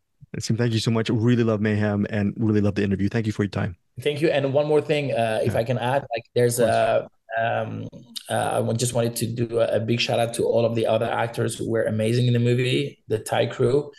Thank 0.41 0.73
you 0.73 0.79
so 0.79 0.91
much. 0.91 1.09
Really 1.09 1.43
love 1.43 1.61
Mayhem 1.61 2.07
and 2.11 2.35
really 2.37 2.61
love 2.61 2.75
the 2.75 2.85
interview. 2.85 3.09
Thank 3.09 3.27
you 3.27 3.33
for 3.33 3.45
your 3.45 3.51
time. 3.51 3.77
Thank 4.01 4.21
you. 4.21 4.29
And 4.29 4.53
one 4.53 4.67
more 4.67 4.81
thing, 4.81 5.13
uh, 5.13 5.41
if 5.43 5.57
I 5.57 5.65
can 5.65 5.79
add, 5.79 6.07
like 6.15 6.25
there's 6.35 6.61
a, 6.61 7.09
um, 7.39 7.89
uh, 8.29 8.65
I 8.69 8.73
just 8.75 8.95
wanted 8.95 9.17
to 9.17 9.27
do 9.27 9.61
a, 9.61 9.77
a, 9.77 9.81
big 9.81 10.01
shout 10.01 10.19
out 10.19 10.35
to 10.35 10.45
all 10.45 10.65
of 10.65 10.75
the 10.75 10.87
other 10.87 11.07
actors 11.07 11.57
who 11.57 11.71
were 11.71 11.85
amazing 11.85 12.27
in 12.27 12.33
the 12.33 12.39
movie, 12.39 13.03
the 13.09 13.19
Thai 13.19 13.47
crew, 13.47 13.91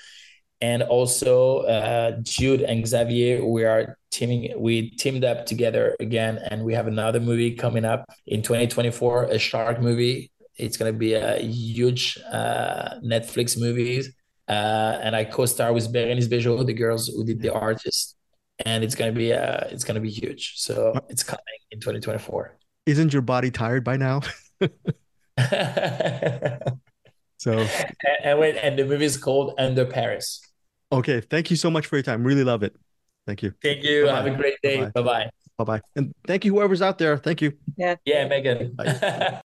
and 0.62 0.84
also 0.84 1.60
uh, 1.60 2.18
Jude 2.22 2.62
and 2.62 2.86
Xavier. 2.88 3.46
We 3.46 3.64
are 3.66 3.98
teaming, 4.12 4.54
we 4.58 4.92
teamed 4.92 5.24
up 5.24 5.46
together 5.46 5.96
again, 6.00 6.38
and 6.50 6.64
we 6.64 6.74
have 6.74 6.88
another 6.88 7.20
movie 7.20 7.56
coming 7.56 7.86
up 7.86 8.06
in 8.28 8.42
2024, 8.42 9.26
a 9.26 9.40
shark 9.40 9.82
movie. 9.82 10.32
It's 10.56 10.78
going 10.78 10.92
to 10.92 10.98
be 10.98 11.14
a 11.14 11.40
huge 11.40 12.18
uh, 12.32 13.00
Netflix 13.04 13.60
movie. 13.60 14.04
Uh, 14.48 15.00
and 15.02 15.16
I 15.16 15.26
co-star 15.26 15.72
with 15.74 15.94
Berenice 15.94 16.28
Bejo, 16.28 16.66
the 16.66 16.74
girls 16.74 17.08
who 17.08 17.24
did 17.24 17.42
The 17.42 17.54
Artist 17.54 18.18
and 18.66 18.84
it's 18.84 18.96
gonna 18.96 19.12
be 19.12 19.34
uh 19.34 19.68
it's 19.70 19.84
gonna 19.84 20.00
be 20.00 20.10
huge. 20.10 20.54
So 20.58 20.94
it's 21.10 21.24
coming 21.24 21.44
in 21.72 21.80
2024. 21.80 22.58
Isn't 22.86 23.14
your 23.14 23.22
body 23.22 23.52
tired 23.52 23.84
by 23.84 23.98
now? 23.98 24.22
so 27.38 27.52
and, 27.58 27.66
and 28.24 28.40
wait, 28.40 28.58
and 28.58 28.78
the 28.78 28.86
movie 28.86 29.06
is 29.06 29.18
called 29.18 29.54
Under 29.58 29.86
Paris. 29.86 30.42
Okay, 30.92 31.22
thank 31.22 31.52
you 31.52 31.56
so 31.56 31.70
much 31.70 31.86
for 31.86 31.98
your 31.98 32.04
time. 32.04 32.24
Really 32.24 32.44
love 32.44 32.64
it. 32.64 32.76
Thank 33.28 33.44
you. 33.44 33.54
Thank 33.62 33.84
you. 33.84 34.06
Bye-bye. 34.06 34.16
Have 34.16 34.26
a 34.26 34.36
great 34.36 34.58
day. 34.64 34.90
Bye 34.94 35.02
bye. 35.02 35.30
Bye 35.58 35.64
bye. 35.64 35.82
And 35.96 36.16
thank 36.26 36.46
you, 36.46 36.54
whoever's 36.56 36.82
out 36.82 36.98
there. 36.98 37.18
Thank 37.18 37.42
you. 37.42 37.54
Yeah. 37.78 37.96
Yeah, 38.06 38.28
Megan. 38.28 38.76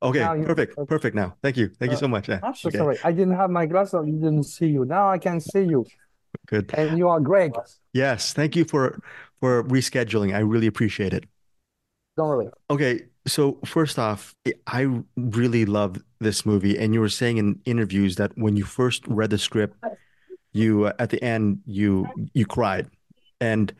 Okay, 0.00 0.20
perfect, 0.44 0.76
perfect. 0.86 1.16
Now, 1.16 1.34
thank 1.42 1.56
you, 1.56 1.70
thank 1.80 1.90
you 1.90 1.98
so 1.98 2.06
much. 2.06 2.28
Yeah. 2.28 2.38
I'm 2.44 2.54
so 2.54 2.68
okay. 2.68 2.78
sorry. 2.78 2.98
I 3.02 3.10
didn't 3.10 3.34
have 3.34 3.50
my 3.50 3.66
glasses. 3.66 3.94
I 3.94 4.04
didn't 4.04 4.44
see 4.44 4.68
you. 4.68 4.84
Now 4.84 5.10
I 5.10 5.18
can 5.18 5.40
see 5.40 5.64
you. 5.64 5.84
Good. 6.48 6.72
And 6.74 6.96
you 6.98 7.08
are 7.08 7.20
Greg. 7.20 7.52
Yes, 7.92 8.32
thank 8.32 8.56
you 8.56 8.64
for 8.64 9.00
for 9.40 9.62
rescheduling. 9.64 10.34
I 10.34 10.40
really 10.40 10.66
appreciate 10.66 11.12
it. 11.12 11.24
Don't 12.16 12.28
worry. 12.28 12.48
Okay, 12.70 13.02
so 13.26 13.58
first 13.64 13.98
off, 13.98 14.34
I 14.66 15.02
really 15.16 15.64
love 15.66 16.02
this 16.20 16.44
movie, 16.44 16.76
and 16.76 16.94
you 16.94 17.00
were 17.00 17.08
saying 17.08 17.36
in 17.36 17.60
interviews 17.64 18.16
that 18.16 18.32
when 18.36 18.56
you 18.56 18.64
first 18.64 19.06
read 19.06 19.30
the 19.30 19.38
script, 19.38 19.76
you 20.52 20.86
uh, 20.86 20.92
at 20.98 21.10
the 21.10 21.22
end 21.22 21.60
you 21.66 22.08
you 22.34 22.46
cried, 22.46 22.88
and 23.40 23.72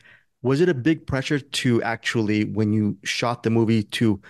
Was 0.43 0.61
it 0.61 0.69
a 0.69 0.75
big 0.75 1.07
pressure 1.07 1.41
to 1.41 1.83
actually, 1.83 2.45
when 2.45 2.73
you 2.73 2.97
shot 3.03 3.43
the 3.43 3.51
movie, 3.51 3.83
to 3.83 4.21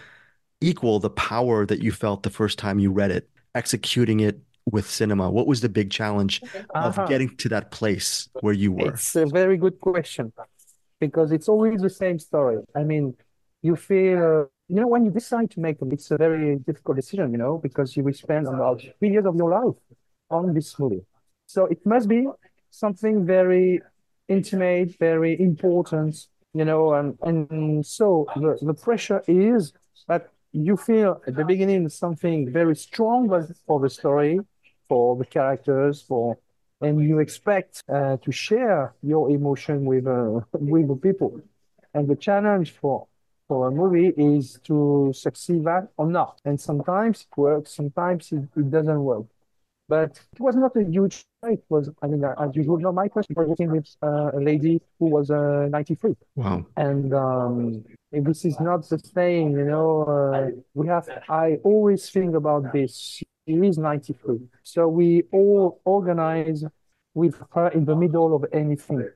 equal 0.61 1.01
the 1.01 1.11
power 1.11 1.67
that 1.67 1.83
you 1.83 1.93
felt 1.93 2.23
the 2.23 2.31
first 2.31 2.59
time 2.59 2.79
you 2.79 2.91
read 2.91 3.11
it, 3.11 3.29
executing 3.55 4.21
it 4.21 4.41
with 4.73 4.89
cinema? 4.89 5.31
What 5.31 5.47
was 5.47 5.61
the 5.61 5.69
big 5.69 5.91
challenge 5.91 6.43
of 6.75 6.99
Uh-huh. 6.99 7.07
getting 7.07 7.31
to 7.43 7.49
that 7.55 7.71
place 7.71 8.29
where 8.41 8.55
you 8.55 8.73
were? 8.73 8.93
It's 8.95 9.17
a 9.17 9.27
very 9.27 9.57
good 9.57 9.79
question 9.81 10.33
because 11.01 11.33
it's 11.33 11.49
always 11.49 11.81
the 11.81 11.91
same 11.91 12.19
story. 12.19 12.59
I 12.75 12.83
mean, 12.85 13.15
you 13.63 13.75
feel, 13.77 14.51
you 14.69 14.81
know, 14.81 14.87
when 14.95 15.05
you 15.05 15.11
decide 15.11 15.51
to 15.53 15.61
make 15.61 15.79
them, 15.81 15.91
it's 15.93 16.11
a 16.11 16.17
very 16.17 16.57
difficult 16.69 16.97
decision, 16.97 17.33
you 17.33 17.39
know, 17.39 17.59
because 17.59 17.97
you 17.97 18.03
will 18.05 18.13
spend 18.13 18.47
about 18.47 18.81
three 18.99 19.11
years 19.11 19.27
of 19.27 19.35
your 19.37 19.51
life 19.51 19.77
on 20.31 20.55
this 20.55 20.79
movie. 20.79 21.05
So 21.47 21.67
it 21.67 21.85
must 21.85 22.09
be 22.09 22.27
something 22.71 23.27
very 23.27 23.81
intimate, 24.29 24.99
very 24.99 25.41
important, 25.41 26.13
you 26.53 26.65
know, 26.65 26.95
and, 26.95 27.17
and 27.23 27.85
so 27.85 28.27
the, 28.37 28.59
the 28.61 28.75
pressure 28.75 29.23
is 29.27 29.73
that 30.07 30.29
you 30.53 30.77
feel 30.77 31.21
at 31.27 31.35
the 31.37 31.45
beginning 31.45 31.89
something 31.89 32.51
very 32.53 32.77
strong 32.77 33.29
for 33.67 33.81
the 33.81 33.91
story, 33.91 34.39
for 34.89 35.17
the 35.17 35.25
characters, 35.25 36.03
for 36.03 36.39
and 36.81 37.01
you 37.03 37.19
expect 37.19 37.83
uh, 37.89 38.17
to 38.19 38.31
share 38.31 38.95
your 39.03 39.31
emotion 39.31 39.85
with 39.85 40.07
uh, 40.07 40.41
with 40.53 40.89
the 40.89 40.97
people. 40.97 41.41
And 41.95 42.07
the 42.07 42.17
challenge 42.17 42.73
for 42.81 43.07
for 43.49 43.69
a 43.69 43.71
movie 43.71 44.13
is 44.17 44.59
to 44.65 45.11
succeed 45.15 45.65
that 45.65 45.89
or 45.97 46.07
not. 46.07 46.41
And 46.45 46.61
sometimes 46.61 47.23
it 47.23 47.37
works, 47.37 47.75
sometimes 47.75 48.31
it, 48.31 48.45
it 48.57 48.71
doesn't 48.71 49.03
work. 49.03 49.25
But 49.89 50.21
it 50.35 50.41
was 50.41 50.55
not 50.55 50.77
a 50.77 50.85
huge. 50.85 51.25
It 51.45 51.65
was, 51.71 51.89
I 52.03 52.09
mean, 52.09 52.23
as 52.23 52.55
usual, 52.55 52.79
not 52.79 52.95
my 52.95 53.09
question. 53.09 53.35
Was 53.39 53.49
working 53.49 53.71
with 53.71 53.89
uh, 54.03 54.33
a 54.35 54.39
lady 54.39 54.83
who 54.99 55.07
was 55.07 55.31
uh, 55.31 55.67
93. 55.71 56.15
Wow. 56.37 56.67
And 56.77 57.15
um, 57.15 57.85
this 58.13 58.45
is 58.45 58.61
not 58.61 58.87
the 58.87 58.99
same, 58.99 59.53
you 59.57 59.65
know. 59.65 60.03
Uh, 60.03 60.61
we 60.75 60.89
have, 60.89 61.09
I 61.31 61.59
always 61.65 62.11
think 62.11 62.35
about 62.35 62.71
this. 62.71 63.23
She 63.49 63.55
is 63.55 63.79
93. 63.79 64.41
So 64.63 64.89
we 64.89 65.25
all 65.33 65.81
organize 65.87 66.65
with 67.15 67.41
her 67.55 67.69
in 67.69 67.87
the 67.87 67.97
middle 67.97 68.37
of 68.37 68.45
anything. 68.53 69.09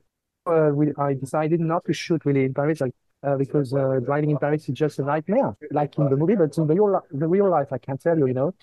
Uh, 0.47 0.71
we, 0.73 0.91
I 0.97 1.13
decided 1.13 1.59
not 1.59 1.85
to 1.85 1.93
shoot 1.93 2.25
really 2.25 2.45
in 2.45 2.53
Paris, 2.53 2.81
like, 2.81 2.95
uh, 3.21 3.37
because 3.37 3.73
uh, 3.73 3.99
driving 4.03 4.31
in 4.31 4.37
Paris 4.37 4.67
is 4.67 4.75
just 4.75 4.97
a 4.97 5.03
nightmare, 5.03 5.55
like 5.71 5.97
in 5.99 6.09
the 6.09 6.17
movie, 6.17 6.35
but 6.35 6.57
in 6.57 6.65
the 6.65 6.73
real, 6.73 7.01
the 7.11 7.27
real 7.27 7.49
life, 7.49 7.71
I 7.71 7.77
can 7.77 7.97
tell 7.99 8.17
you, 8.17 8.25
you 8.25 8.33
know. 8.33 8.53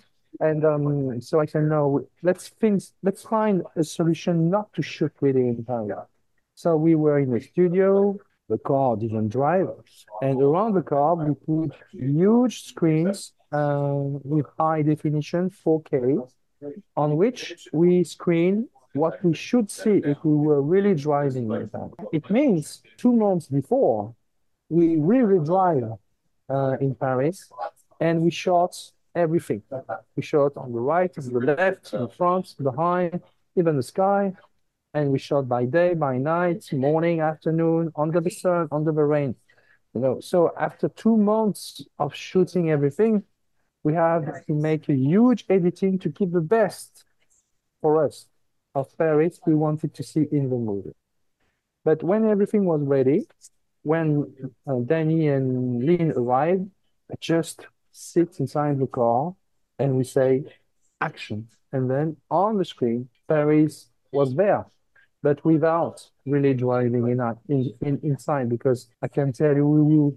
And 0.40 0.64
um, 0.64 1.20
so 1.20 1.40
I 1.40 1.46
said, 1.46 1.64
no, 1.64 2.04
let's 2.22 2.48
think, 2.48 2.82
let's 3.02 3.22
find 3.22 3.62
a 3.76 3.84
solution 3.84 4.50
not 4.50 4.72
to 4.72 4.82
shoot 4.82 5.12
really 5.20 5.48
in 5.48 5.64
Paris. 5.64 6.06
So 6.56 6.76
we 6.76 6.96
were 6.96 7.20
in 7.20 7.30
the 7.30 7.40
studio, 7.40 8.18
the 8.50 8.58
car 8.58 8.96
didn't 8.96 9.28
drive, 9.28 9.68
and 10.22 10.42
around 10.42 10.72
the 10.74 10.82
car 10.82 11.14
we 11.14 11.34
put 11.34 11.70
huge 11.92 12.64
screens 12.64 13.32
uh, 13.52 13.92
with 14.32 14.46
high 14.58 14.82
definition 14.82 15.50
4K, 15.50 16.28
on 16.96 17.16
which 17.16 17.68
we 17.72 18.04
screen 18.04 18.68
what 18.92 19.24
we 19.24 19.32
should 19.34 19.70
see 19.70 19.96
if 20.12 20.18
we 20.24 20.34
were 20.34 20.62
really 20.62 20.94
driving 20.94 21.50
in 21.52 21.68
Paris. 21.68 21.94
It 22.12 22.28
means 22.30 22.82
two 22.96 23.12
months 23.12 23.46
before 23.46 24.14
we 24.68 24.96
really 24.96 25.44
drive 25.44 25.84
uh, 26.48 26.76
in 26.80 26.94
Paris, 26.94 27.50
and 28.00 28.22
we 28.22 28.30
shot 28.30 28.72
everything. 29.14 29.62
We 30.16 30.22
shot 30.22 30.52
on 30.56 30.72
the 30.72 30.80
right, 30.80 31.12
on 31.16 31.32
the 31.32 31.40
left, 31.40 31.92
in 31.92 32.08
front, 32.08 32.54
behind, 32.60 33.20
even 33.56 33.76
the 33.76 33.82
sky. 33.82 34.32
And 34.92 35.10
we 35.12 35.18
shot 35.18 35.48
by 35.48 35.66
day, 35.66 35.94
by 35.94 36.18
night, 36.18 36.68
morning, 36.72 37.20
afternoon, 37.20 37.92
under 37.96 38.20
the 38.20 38.30
sun, 38.30 38.68
under 38.72 38.92
the 38.92 39.04
rain. 39.04 39.36
You 39.94 40.00
know, 40.00 40.20
so 40.20 40.52
after 40.58 40.88
two 40.88 41.16
months 41.16 41.82
of 41.98 42.14
shooting 42.14 42.70
everything, 42.70 43.22
we 43.82 43.94
have 43.94 44.44
to 44.46 44.52
make 44.52 44.88
a 44.88 44.94
huge 44.94 45.44
editing 45.48 45.98
to 46.00 46.10
keep 46.10 46.32
the 46.32 46.40
best 46.40 47.04
for 47.80 48.04
us 48.04 48.26
of 48.74 48.96
Paris 48.98 49.40
we 49.46 49.54
wanted 49.54 49.94
to 49.94 50.02
see 50.02 50.26
in 50.30 50.50
the 50.50 50.56
movie. 50.56 50.94
But 51.84 52.02
when 52.02 52.28
everything 52.28 52.64
was 52.66 52.82
ready, 52.82 53.26
when 53.82 54.32
uh, 54.66 54.72
Dany 54.72 55.34
and 55.34 55.84
Line 55.86 56.12
arrived, 56.14 56.68
I 57.10 57.14
just 57.20 57.66
sit 57.90 58.38
inside 58.38 58.78
the 58.78 58.86
car 58.86 59.34
and 59.78 59.96
we 59.96 60.04
say 60.04 60.44
action. 61.00 61.48
And 61.72 61.90
then 61.90 62.16
on 62.30 62.58
the 62.58 62.64
screen, 62.64 63.08
Paris 63.28 63.88
was 64.12 64.34
there, 64.34 64.66
but 65.22 65.44
without 65.44 66.08
really 66.26 66.54
driving 66.54 67.08
in, 67.08 67.20
in, 67.48 67.74
in 67.82 68.00
inside 68.02 68.48
because 68.48 68.88
I 69.02 69.08
can 69.08 69.32
tell 69.32 69.54
you, 69.54 69.66
we 69.66 69.82
will, 69.82 70.16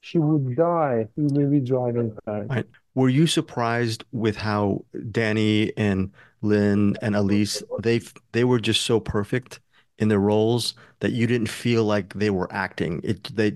she 0.00 0.18
would 0.18 0.56
die. 0.56 1.08
if 1.16 1.32
We 1.32 1.44
be 1.44 1.60
driving 1.60 2.16
Paris. 2.24 2.48
Right. 2.50 2.66
Were 2.94 3.08
you 3.08 3.26
surprised 3.26 4.04
with 4.12 4.36
how 4.36 4.84
Dany 4.94 5.72
and 5.76 6.12
Line 6.42 6.94
and 7.00 7.16
Elise 7.16 7.62
they 7.80 8.00
they 8.32 8.44
were 8.44 8.60
just 8.60 8.82
so 8.82 9.00
perfect 9.00 9.60
in 9.98 10.08
their 10.08 10.20
roles 10.20 10.74
that 11.00 11.12
you 11.12 11.26
didn't 11.26 11.48
feel 11.48 11.84
like 11.84 12.14
they 12.14 12.30
were 12.30 12.52
acting. 12.52 13.00
It 13.02 13.34
they 13.34 13.54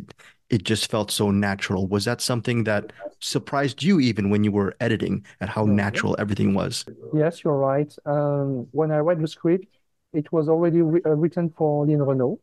it 0.50 0.64
just 0.64 0.90
felt 0.90 1.10
so 1.10 1.30
natural. 1.30 1.86
Was 1.86 2.06
that 2.06 2.20
something 2.20 2.64
that 2.64 2.92
surprised 3.20 3.82
you 3.82 4.00
even 4.00 4.30
when 4.30 4.44
you 4.44 4.50
were 4.50 4.74
editing 4.80 5.24
at 5.40 5.48
how 5.50 5.64
natural 5.64 6.16
everything 6.18 6.54
was? 6.54 6.86
Yes, 7.12 7.44
you're 7.44 7.58
right. 7.58 7.94
Um, 8.06 8.66
when 8.70 8.90
I 8.90 8.98
read 8.98 9.20
the 9.20 9.28
script, 9.28 9.77
it 10.12 10.32
was 10.32 10.48
already 10.48 10.78
wri- 10.78 11.04
uh, 11.06 11.10
written 11.16 11.50
for 11.50 11.86
Line 11.86 11.98
Renaud, 12.02 12.40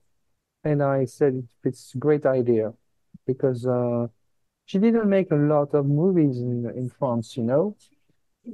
and 0.63 0.83
I 0.83 1.05
said 1.05 1.47
it's 1.63 1.95
a 1.95 1.99
great 1.99 2.25
idea 2.25 2.73
because 3.27 3.65
uh, 3.67 4.07
she 4.65 4.79
didn't 4.79 5.09
make 5.09 5.31
a 5.31 5.35
lot 5.35 5.73
of 5.75 5.85
movies 5.87 6.39
in 6.39 6.69
in 6.77 6.89
France, 6.89 7.37
you 7.37 7.43
know, 7.43 7.75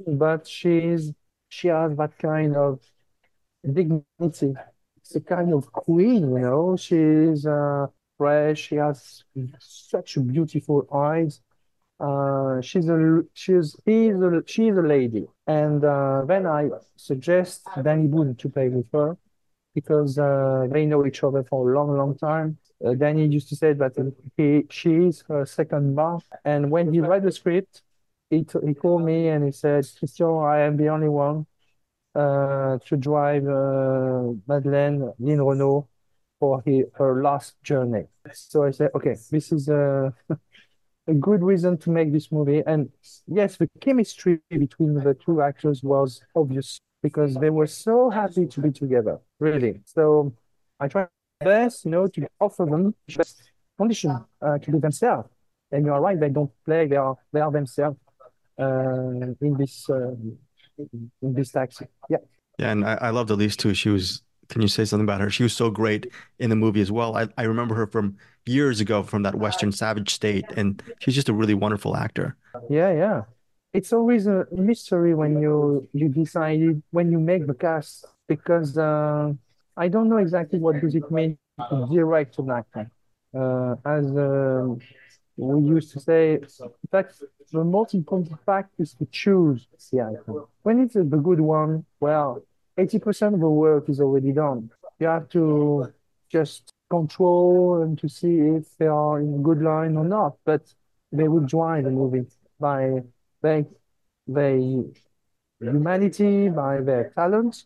but 0.06 0.46
she's 0.48 1.12
she 1.48 1.68
has 1.68 1.96
that 1.96 2.18
kind 2.18 2.56
of 2.56 2.80
dignity. 3.64 4.54
It's 4.96 5.14
a 5.16 5.20
kind 5.20 5.52
of 5.52 5.72
queen, 5.72 6.30
you 6.32 6.38
know. 6.40 6.76
She's 6.76 7.46
uh, 7.46 7.86
fresh. 8.18 8.60
She 8.68 8.76
has 8.76 9.24
such 9.60 10.18
beautiful 10.26 10.86
eyes. 10.92 11.40
Uh, 12.02 12.60
she's 12.60 12.88
a 12.88 13.22
she's 13.32 13.76
he's 13.86 14.16
a 14.16 14.42
she's 14.46 14.76
a 14.76 14.82
lady, 14.82 15.24
and 15.46 15.84
uh, 15.84 16.24
then 16.26 16.46
I 16.46 16.68
suggest 16.96 17.64
Dany 17.76 18.10
Boon 18.10 18.34
to 18.36 18.48
play 18.48 18.68
with 18.68 18.86
her 18.92 19.16
because 19.74 20.18
uh, 20.18 20.66
they 20.72 20.84
know 20.86 21.06
each 21.06 21.22
other 21.24 21.44
for 21.44 21.70
a 21.70 21.74
long, 21.74 21.96
long 21.96 22.16
time. 22.18 22.58
Uh, 22.84 22.90
Dany 22.90 23.30
used 23.32 23.48
to 23.50 23.56
say 23.56 23.72
that 23.74 23.92
he 24.36 24.66
she 24.70 24.90
is 25.08 25.22
her 25.28 25.46
second 25.46 25.94
mom, 25.94 26.20
and 26.44 26.72
when 26.72 26.92
he 26.92 27.00
read 27.00 27.22
the 27.22 27.30
script, 27.32 27.82
he 28.30 28.42
t 28.44 28.58
he 28.66 28.74
called 28.74 29.04
me 29.04 29.28
and 29.28 29.44
he 29.44 29.52
said, 29.52 29.86
"Christian, 29.98 30.26
I 30.54 30.60
am 30.62 30.76
the 30.76 30.88
only 30.88 31.08
one 31.08 31.46
uh, 32.14 32.78
to 32.86 32.96
drive 32.96 33.46
uh, 33.46 34.32
Madeleine 34.48 35.12
Line 35.20 35.40
Renaud 35.40 35.88
for 36.40 36.62
he, 36.66 36.84
her 36.94 37.22
last 37.22 37.62
journey." 37.62 38.06
So 38.32 38.64
I 38.64 38.72
said, 38.72 38.90
"Okay, 38.94 39.16
this 39.30 39.52
is 39.52 39.68
a." 39.68 40.14
a 41.12 41.18
good 41.28 41.42
reason 41.52 41.72
to 41.84 41.88
make 41.98 42.08
this 42.16 42.28
movie. 42.36 42.62
And 42.72 42.80
yes, 43.26 43.50
the 43.60 43.68
chemistry 43.86 44.40
between 44.64 44.92
the 44.94 45.14
two 45.24 45.36
actors 45.50 45.78
was 45.92 46.08
obvious 46.42 46.68
because 47.06 47.32
they 47.42 47.52
were 47.58 47.70
so 47.86 47.96
happy 48.20 48.44
to 48.54 48.58
be 48.64 48.70
together, 48.82 49.16
really. 49.46 49.74
So 49.94 50.02
I 50.82 50.84
tried 50.88 51.08
my 51.40 51.46
best, 51.54 51.84
you 51.84 51.90
know, 51.94 52.06
to 52.14 52.20
offer 52.46 52.64
them 52.72 52.84
the 53.06 53.16
best 53.20 53.36
condition 53.80 54.12
uh, 54.46 54.58
to 54.62 54.68
be 54.74 54.78
themselves. 54.86 55.28
And 55.72 55.80
you 55.86 55.92
are 55.94 56.02
right, 56.06 56.18
they 56.24 56.32
don't 56.38 56.52
play, 56.66 56.82
they 56.92 57.00
are 57.06 57.16
they 57.32 57.42
are 57.46 57.52
themselves 57.58 57.98
uh, 58.58 59.44
in 59.46 59.56
this 59.58 59.74
uh, 59.88 60.14
in 61.24 61.30
this 61.38 61.50
taxi. 61.50 61.86
Yeah. 62.12 62.22
Yeah, 62.58 62.70
and 62.72 62.84
I, 62.84 62.94
I 63.06 63.10
loved 63.10 63.30
Elise 63.30 63.56
too. 63.56 63.72
She 63.74 63.88
was, 63.88 64.22
can 64.52 64.60
you 64.60 64.68
say 64.68 64.84
something 64.84 65.04
about 65.04 65.22
her? 65.22 65.30
She 65.30 65.42
was 65.42 65.54
so 65.54 65.70
great 65.70 66.12
in 66.38 66.50
the 66.50 66.56
movie 66.56 66.82
as 66.82 66.92
well. 66.92 67.16
I, 67.16 67.26
I 67.38 67.44
remember 67.44 67.74
her 67.74 67.86
from 67.86 68.16
years 68.44 68.80
ago 68.80 69.02
from 69.02 69.22
that 69.22 69.34
Western 69.34 69.72
Savage 69.72 70.10
State, 70.12 70.44
and 70.58 70.82
she's 71.00 71.14
just 71.14 71.30
a 71.30 71.32
really 71.32 71.54
wonderful 71.54 71.96
actor. 71.96 72.36
Yeah, 72.68 72.92
yeah. 72.92 73.22
It's 73.72 73.94
always 73.94 74.26
a 74.26 74.46
mystery 74.52 75.14
when 75.14 75.40
you 75.40 75.88
you 75.94 76.08
decided 76.10 76.82
when 76.90 77.10
you 77.10 77.18
make 77.18 77.46
the 77.46 77.54
cast 77.54 78.04
because 78.28 78.76
uh, 78.76 79.32
I 79.84 79.88
don't 79.88 80.08
know 80.10 80.18
exactly 80.18 80.58
what 80.58 80.78
does 80.82 80.94
it 80.94 81.10
mean 81.10 81.38
to 81.70 81.88
direct 81.90 82.38
an 82.38 82.50
actor. 82.50 82.90
Uh, 83.34 83.76
as 83.86 84.06
um 84.28 84.78
we 85.36 85.66
used 85.76 85.90
to 85.92 85.98
say, 85.98 86.38
fact, 86.90 87.22
the 87.52 87.64
most 87.64 87.94
important 87.94 88.38
fact 88.44 88.70
is 88.78 88.92
to 88.98 89.06
choose 89.10 89.66
the 89.90 90.00
actor. 90.00 90.42
When 90.62 90.80
it's 90.82 90.94
a, 90.96 91.04
the 91.04 91.16
good 91.16 91.40
one, 91.40 91.86
well, 92.00 92.42
80% 92.78 93.34
of 93.34 93.40
the 93.40 93.48
work 93.48 93.88
is 93.88 94.00
already 94.00 94.32
done. 94.32 94.70
You 94.98 95.06
have 95.08 95.28
to 95.30 95.92
just 96.30 96.72
control 96.90 97.82
and 97.82 97.98
to 97.98 98.08
see 98.08 98.38
if 98.58 98.64
they 98.78 98.86
are 98.86 99.20
in 99.20 99.34
a 99.34 99.38
good 99.38 99.62
line 99.62 99.96
or 99.96 100.04
not, 100.04 100.36
but 100.44 100.62
they 101.10 101.28
will 101.28 101.46
drive 101.46 101.84
the 101.84 101.90
movie 101.90 102.26
by 102.58 103.02
their, 103.42 103.66
their 104.26 104.58
humanity, 105.60 106.48
by 106.48 106.80
their 106.80 107.12
talent, 107.14 107.64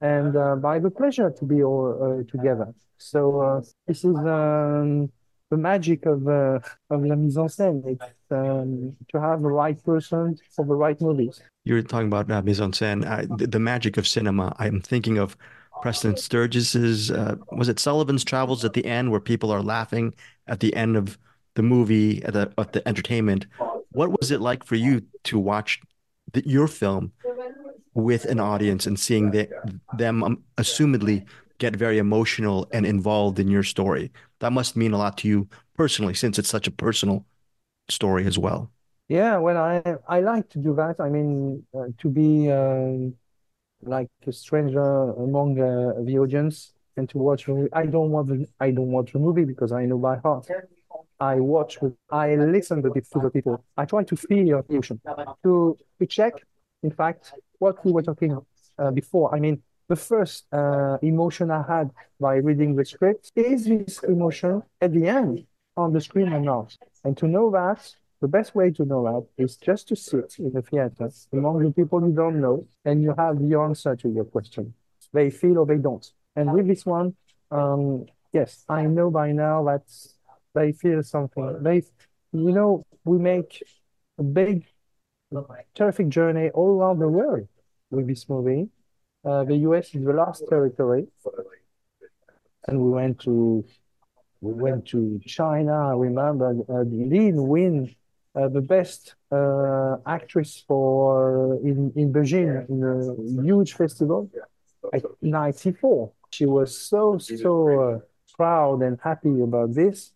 and 0.00 0.36
uh, 0.36 0.56
by 0.56 0.78
the 0.78 0.90
pleasure 0.90 1.30
to 1.30 1.44
be 1.44 1.62
all 1.62 1.88
uh, 2.06 2.30
together. 2.30 2.74
So 2.98 3.40
uh, 3.40 3.60
this 3.86 4.04
is 4.04 4.16
um, 4.16 5.10
the 5.50 5.56
magic 5.56 6.06
of 6.06 6.26
uh, 6.26 6.60
of 6.90 7.04
la 7.04 7.16
mise 7.16 7.38
en 7.38 7.48
scène. 7.48 7.82
It's 7.86 8.04
um, 8.30 8.96
to 9.12 9.20
have 9.20 9.42
the 9.42 9.48
right 9.48 9.82
person 9.84 10.38
for 10.50 10.64
the 10.64 10.74
right 10.74 11.00
movies. 11.00 11.40
You're 11.64 11.82
talking 11.82 12.08
about 12.08 12.30
uh, 12.30 12.42
mise 12.42 12.60
en 12.60 12.72
scène, 12.72 13.04
uh, 13.04 13.34
the, 13.36 13.46
the, 13.46 13.58
magic 13.58 13.96
of 13.96 14.06
cinema. 14.06 14.54
I'm 14.58 14.80
thinking 14.80 15.18
of 15.18 15.36
Preston 15.82 16.16
Sturges's. 16.16 17.10
Uh, 17.10 17.36
was 17.52 17.68
it 17.68 17.78
Sullivan's 17.78 18.24
Travels 18.24 18.64
at 18.64 18.72
the 18.72 18.84
end, 18.84 19.10
where 19.10 19.20
people 19.20 19.50
are 19.50 19.62
laughing 19.62 20.14
at 20.46 20.60
the 20.60 20.74
end 20.74 20.96
of 20.96 21.18
the 21.56 21.62
movie 21.62 22.22
at 22.22 22.34
the, 22.34 22.52
at 22.56 22.72
the 22.72 22.86
entertainment. 22.86 23.46
What 23.90 24.18
was 24.20 24.30
it 24.30 24.40
like 24.40 24.62
for 24.62 24.76
you 24.76 25.02
to 25.24 25.38
watch 25.38 25.80
the, 26.32 26.46
your 26.46 26.68
film 26.68 27.12
with 27.94 28.26
an 28.26 28.38
audience 28.38 28.86
and 28.86 29.00
seeing 29.00 29.32
the, 29.32 29.48
them 29.96 30.22
um, 30.22 30.44
assumedly 30.58 31.26
get 31.58 31.74
very 31.74 31.98
emotional 31.98 32.68
and 32.72 32.86
involved 32.86 33.40
in 33.40 33.48
your 33.48 33.64
story? 33.64 34.12
That 34.38 34.52
must 34.52 34.76
mean 34.76 34.92
a 34.92 34.98
lot 34.98 35.18
to 35.18 35.28
you 35.28 35.48
personally, 35.76 36.14
since 36.14 36.38
it's 36.38 36.48
such 36.48 36.68
a 36.68 36.70
personal 36.70 37.24
story 37.88 38.26
as 38.26 38.38
well. 38.38 38.70
Yeah, 39.08 39.38
well, 39.38 39.56
I 39.56 39.96
I 40.08 40.20
like 40.20 40.48
to 40.50 40.58
do 40.58 40.74
that. 40.74 41.00
I 41.00 41.08
mean, 41.08 41.64
uh, 41.72 41.86
to 41.98 42.08
be 42.08 42.50
uh, 42.50 43.10
like 43.82 44.10
a 44.26 44.32
stranger 44.32 45.12
among 45.26 45.60
uh, 45.60 45.94
the 46.04 46.18
audience 46.18 46.72
and 46.96 47.08
to 47.10 47.18
watch. 47.18 47.48
I 47.72 47.86
don't 47.86 48.10
want 48.10 48.28
the, 48.28 48.46
I 48.58 48.70
don't 48.70 48.90
watch 48.90 49.12
the 49.12 49.18
movie 49.18 49.44
because 49.44 49.72
I 49.72 49.84
know 49.86 49.98
by 49.98 50.16
heart. 50.16 50.48
I 51.20 51.40
watch, 51.40 51.78
I 52.10 52.34
listen 52.36 52.82
to 52.82 52.90
the, 52.90 53.30
people. 53.30 53.64
I 53.76 53.84
try 53.84 54.04
to 54.04 54.16
feel 54.16 54.46
your 54.46 54.64
emotion, 54.68 55.00
to, 55.44 55.78
to 55.98 56.06
check, 56.06 56.34
in 56.82 56.90
fact, 56.90 57.32
what 57.58 57.82
we 57.84 57.92
were 57.92 58.02
talking 58.02 58.38
uh, 58.78 58.90
before. 58.90 59.34
I 59.34 59.40
mean, 59.40 59.62
the 59.88 59.96
first 59.96 60.46
uh, 60.52 60.98
emotion 61.00 61.50
I 61.50 61.62
had 61.62 61.90
by 62.20 62.36
reading 62.36 62.76
the 62.76 62.84
script 62.84 63.32
is 63.34 63.64
this 63.64 64.02
emotion 64.02 64.62
at 64.80 64.92
the 64.92 65.06
end 65.06 65.46
on 65.76 65.92
the 65.92 66.00
screen 66.00 66.32
or 66.32 66.40
not. 66.40 66.76
And 67.04 67.16
to 67.18 67.26
know 67.26 67.50
that, 67.50 67.94
the 68.20 68.28
best 68.28 68.54
way 68.54 68.70
to 68.70 68.84
know 68.84 69.04
that 69.04 69.42
is 69.44 69.56
just 69.56 69.88
to 69.88 69.96
sit 69.96 70.36
in 70.38 70.52
the 70.52 70.62
theater 70.62 71.10
among 71.32 71.62
the 71.62 71.70
people 71.72 72.00
you 72.00 72.14
don't 72.14 72.40
know 72.40 72.66
and 72.84 73.02
you 73.02 73.14
have 73.16 73.38
the 73.38 73.58
answer 73.58 73.94
to 73.96 74.08
your 74.08 74.24
question. 74.24 74.72
They 75.12 75.30
feel 75.30 75.58
or 75.58 75.66
they 75.66 75.76
don't. 75.76 76.10
And 76.34 76.52
with 76.52 76.66
this 76.66 76.86
one, 76.86 77.14
um, 77.50 78.06
yes, 78.32 78.64
I 78.68 78.82
know 78.82 79.10
by 79.10 79.32
now 79.32 79.64
that 79.64 79.84
they 80.54 80.72
feel 80.72 81.02
something. 81.02 81.62
They, 81.62 81.82
you 82.32 82.52
know, 82.52 82.84
we 83.04 83.18
make 83.18 83.62
a 84.18 84.22
big, 84.22 84.64
terrific 85.74 86.08
journey 86.08 86.50
all 86.50 86.80
around 86.80 86.98
the 86.98 87.08
world 87.08 87.48
with 87.90 88.06
this 88.06 88.28
movie. 88.28 88.68
Uh, 89.24 89.44
the 89.44 89.56
US 89.68 89.94
is 89.94 90.04
the 90.04 90.12
last 90.12 90.44
territory, 90.48 91.06
and 92.66 92.80
we 92.80 92.90
went 92.90 93.20
to 93.20 93.64
we 94.40 94.52
went 94.52 94.86
to 94.86 95.20
China. 95.26 95.90
I 95.90 95.94
remember 95.94 96.54
uh, 96.68 96.84
Line 96.84 97.46
win 97.48 97.94
uh, 98.34 98.48
the 98.48 98.60
best 98.60 99.14
uh, 99.32 99.96
actress 100.06 100.64
for 100.68 101.54
in 101.64 101.92
in 101.96 102.12
Beijing 102.12 102.68
in 102.68 102.82
a 102.84 103.42
huge 103.42 103.72
festival 103.74 104.30
at 104.92 105.02
'94. 105.22 106.12
She 106.30 106.46
was 106.46 106.76
so 106.76 107.18
so 107.18 107.52
uh, 107.80 107.98
proud 108.36 108.82
and 108.82 108.98
happy 109.02 109.40
about 109.40 109.74
this. 109.74 110.12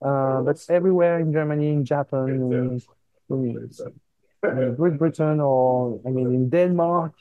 Uh, 0.00 0.40
but 0.42 0.58
everywhere 0.68 1.20
in 1.20 1.32
Germany, 1.32 1.68
in 1.68 1.84
Japan, 1.84 2.28
in, 2.28 2.82
in, 3.30 3.68
in 4.50 4.74
Great 4.74 4.98
Britain, 4.98 5.40
or 5.40 6.00
I 6.04 6.10
mean 6.10 6.34
in 6.34 6.48
Denmark, 6.50 7.12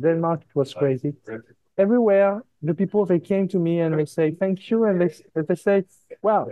Denmark 0.00 0.40
it 0.48 0.54
was 0.56 0.72
crazy. 0.72 1.12
Everywhere, 1.78 2.42
the 2.62 2.74
people 2.74 3.06
they 3.06 3.20
came 3.20 3.48
to 3.48 3.58
me 3.58 3.80
and 3.80 3.98
they 3.98 4.04
say 4.04 4.32
thank 4.32 4.70
you, 4.70 4.84
and 4.84 5.00
they 5.00 5.42
they 5.42 5.54
say, 5.54 5.84
well, 6.22 6.50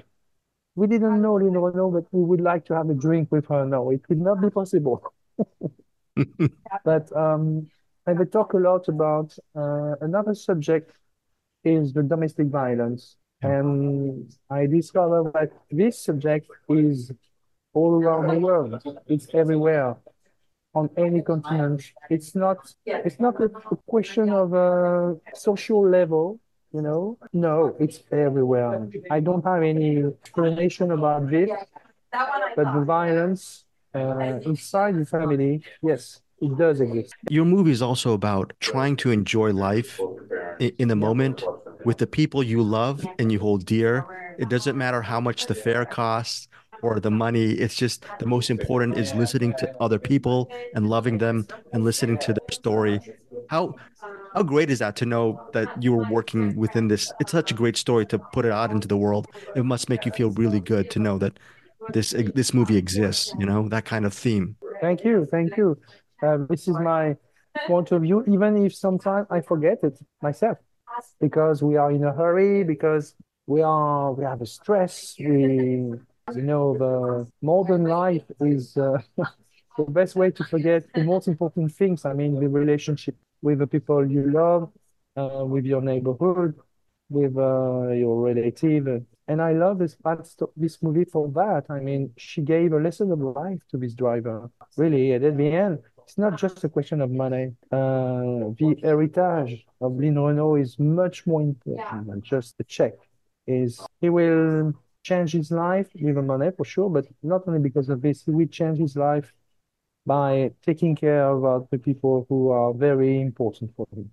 we 0.75 0.87
didn't 0.87 1.21
know 1.21 1.35
Line 1.35 1.53
Renaud, 1.53 1.91
but 1.91 2.07
we 2.13 2.23
would 2.23 2.41
like 2.41 2.65
to 2.67 2.75
have 2.75 2.89
a 2.89 2.95
drink 2.95 3.31
with 3.31 3.47
her. 3.47 3.67
No, 3.67 3.91
it 3.91 4.03
could 4.05 4.21
not 4.21 4.41
be 4.41 4.51
possible. 4.51 5.03
but 6.85 7.17
um, 7.17 7.69
and 8.07 8.19
they 8.19 8.25
talk 8.25 8.55
a 8.55 8.59
lot 8.59 8.89
about 8.89 9.37
uh, 9.55 9.95
another 10.01 10.35
subject 10.35 10.93
is 11.65 11.93
the 11.93 12.03
domestic 12.03 12.47
violence. 12.49 13.17
And 13.43 14.33
I 14.51 14.67
discovered 14.67 15.33
that 15.35 15.53
this 15.71 16.03
subject 16.03 16.49
is 16.69 17.13
all 17.73 18.03
around 18.03 18.29
the 18.29 18.41
world. 18.41 18.83
It's 19.07 19.29
everywhere 19.33 19.97
on 20.79 20.91
any 20.97 21.21
continent. 21.23 21.81
It's 22.09 22.35
not 22.35 22.59
it's 22.87 23.21
not 23.27 23.35
a 23.47 23.49
question 23.95 24.31
of 24.31 24.47
a 24.53 24.69
social 25.35 25.81
level, 25.99 26.25
you 26.73 26.83
know. 26.87 27.19
No, 27.33 27.77
it's 27.85 27.99
everywhere. 28.13 28.89
I 29.11 29.21
don't 29.21 29.45
have 29.45 29.63
any 29.63 29.93
explanation 30.23 30.87
about 30.99 31.23
this, 31.31 31.51
but 32.59 32.67
the 32.77 32.85
violence 32.99 33.65
uh, 33.95 34.41
inside 34.51 34.95
the 35.01 35.07
family, 35.07 35.63
yes, 35.83 36.21
it 36.41 36.57
does 36.57 36.81
exist. 36.81 37.15
Your 37.31 37.45
movie 37.45 37.73
is 37.79 37.83
also 37.83 38.13
about 38.13 38.53
trying 38.61 38.97
to 39.03 39.11
enjoy 39.11 39.53
life 39.53 40.01
in, 40.59 40.89
the 40.89 40.97
moment 40.97 41.45
with 41.85 41.99
the 41.99 42.07
people 42.07 42.43
you 42.43 42.63
love 42.63 43.07
and 43.19 43.33
you 43.33 43.39
hold 43.39 43.65
dear. 43.65 44.07
It 44.39 44.49
doesn't 44.49 44.77
matter 44.77 45.03
how 45.03 45.21
much 45.21 45.47
the 45.47 45.55
fare 45.55 45.87
costs 45.87 46.49
or 46.83 47.01
the 47.01 47.11
money. 47.11 47.53
It's 47.53 47.75
just 47.77 48.05
the 48.19 48.27
most 48.27 48.51
important 48.51 48.97
is 48.97 49.15
listening 49.15 49.55
to 49.55 49.69
other 49.81 49.99
people 49.99 50.51
and 50.73 50.89
loving 50.89 51.19
them 51.19 51.47
and 51.73 51.85
listening 51.85 52.19
to 52.19 52.33
their 52.35 52.51
story. 52.51 53.03
How 53.49 53.75
how 54.35 54.43
great 54.43 54.71
is 54.71 54.79
that 54.81 54.97
to 54.97 55.07
know 55.07 55.41
that 55.53 55.71
you 55.75 55.93
were 55.93 56.05
working 56.05 56.55
within 56.55 56.89
this? 56.89 57.13
It's 57.19 57.33
such 57.33 57.51
a 57.51 57.55
great 57.55 57.77
story 57.77 58.07
to 58.07 58.19
put 58.19 58.45
it 58.45 58.53
out 58.53 58.71
into 58.71 58.87
the 58.89 58.97
world. 58.97 59.29
It 59.55 59.65
must 59.65 59.89
make 59.89 60.05
you 60.07 60.13
feel 60.13 60.31
really 60.31 60.61
good 60.61 60.91
to 60.91 60.99
know 60.99 61.19
that 61.19 61.39
this 61.89 62.11
this 62.35 62.53
movie 62.53 62.77
exists. 62.77 63.33
You 63.39 63.47
know 63.47 63.69
that 63.69 63.85
kind 63.85 64.05
of 64.05 64.13
theme. 64.15 64.57
Thank 64.81 65.05
you, 65.05 65.27
thank 65.31 65.57
you. 65.57 65.79
Uh, 66.23 66.39
this 66.49 66.69
is 66.69 66.79
my 66.79 67.17
point 67.67 67.91
of 67.93 68.03
view, 68.03 68.25
even 68.29 68.65
if 68.65 68.75
sometimes 68.75 69.27
I 69.31 69.41
forget 69.41 69.79
it 69.83 69.99
myself 70.23 70.59
because 71.21 71.63
we 71.63 71.77
are 71.77 71.91
in 71.91 72.05
a 72.05 72.13
hurry, 72.13 72.65
because 72.65 73.15
we 73.47 73.63
are 73.63 74.13
we 74.13 74.25
have 74.25 74.41
a 74.43 74.47
stress. 74.47 75.15
We 75.19 75.95
you 76.35 76.43
know 76.43 76.77
the 76.79 77.27
modern 77.43 77.85
life 77.85 78.25
is 78.41 78.77
uh, 78.77 78.99
the 79.17 79.85
best 79.85 80.17
way 80.17 80.31
to 80.31 80.45
forget 80.45 80.85
the 80.95 81.05
most 81.05 81.29
important 81.29 81.73
things. 81.73 82.05
I 82.05 82.13
mean, 82.13 82.39
the 82.39 82.49
relationship 82.49 83.17
with 83.43 83.59
the 83.61 83.67
people 83.67 84.09
you 84.11 84.31
love, 84.31 84.71
uh, 85.17 85.45
with 85.45 85.65
your 85.65 85.81
neighborhood, 85.81 86.55
with 87.09 87.37
uh, 87.37 87.93
your 87.93 88.21
relative. 88.23 89.05
And 89.29 89.43
I 89.43 89.53
love 89.53 89.79
this 89.79 89.97
this 90.57 90.83
movie 90.83 91.05
for 91.05 91.29
that. 91.29 91.67
I 91.69 91.81
mean, 91.81 92.13
she 92.17 92.43
gave 92.43 92.73
a 92.73 92.79
lesson 92.79 93.13
of 93.13 93.21
life 93.21 93.61
to 93.71 93.77
this 93.77 93.95
driver, 93.95 94.51
really. 94.77 95.13
And 95.13 95.25
at 95.25 95.37
the 95.37 95.49
end, 95.49 95.79
it's 96.09 96.19
not 96.19 96.39
just 96.39 96.65
a 96.65 96.69
question 96.69 97.03
of 97.03 97.11
money. 97.11 97.55
Uh, 97.71 98.53
the 98.59 98.79
heritage 98.83 99.67
of 99.81 99.93
Line 99.93 100.19
Renaud 100.19 100.57
is 100.57 100.79
much 100.79 101.27
more 101.27 101.43
important 101.43 102.07
than 102.07 102.23
just 102.23 102.57
the 102.57 102.65
check. 102.65 102.95
Is 103.47 103.81
he 104.01 104.09
will 104.09 104.73
change 105.11 105.31
his 105.33 105.51
life 105.51 105.89
even 105.95 106.15
the 106.15 106.23
money 106.23 106.51
for 106.57 106.65
sure, 106.65 106.91
but 106.97 107.05
not 107.23 107.41
only 107.47 107.61
because 107.69 107.89
of 107.89 107.99
this, 108.03 108.25
he 108.25 108.31
will 108.31 108.53
change 108.59 108.79
his 108.79 108.95
life 108.97 109.29
by 110.07 110.51
taking 110.69 110.95
care 111.05 111.25
of 111.33 111.39
uh, 111.45 111.67
the 111.71 111.79
people 111.79 112.27
who 112.29 112.51
are 112.51 112.73
very 112.73 113.21
important 113.21 113.71
for 113.77 113.87
him. 113.93 114.11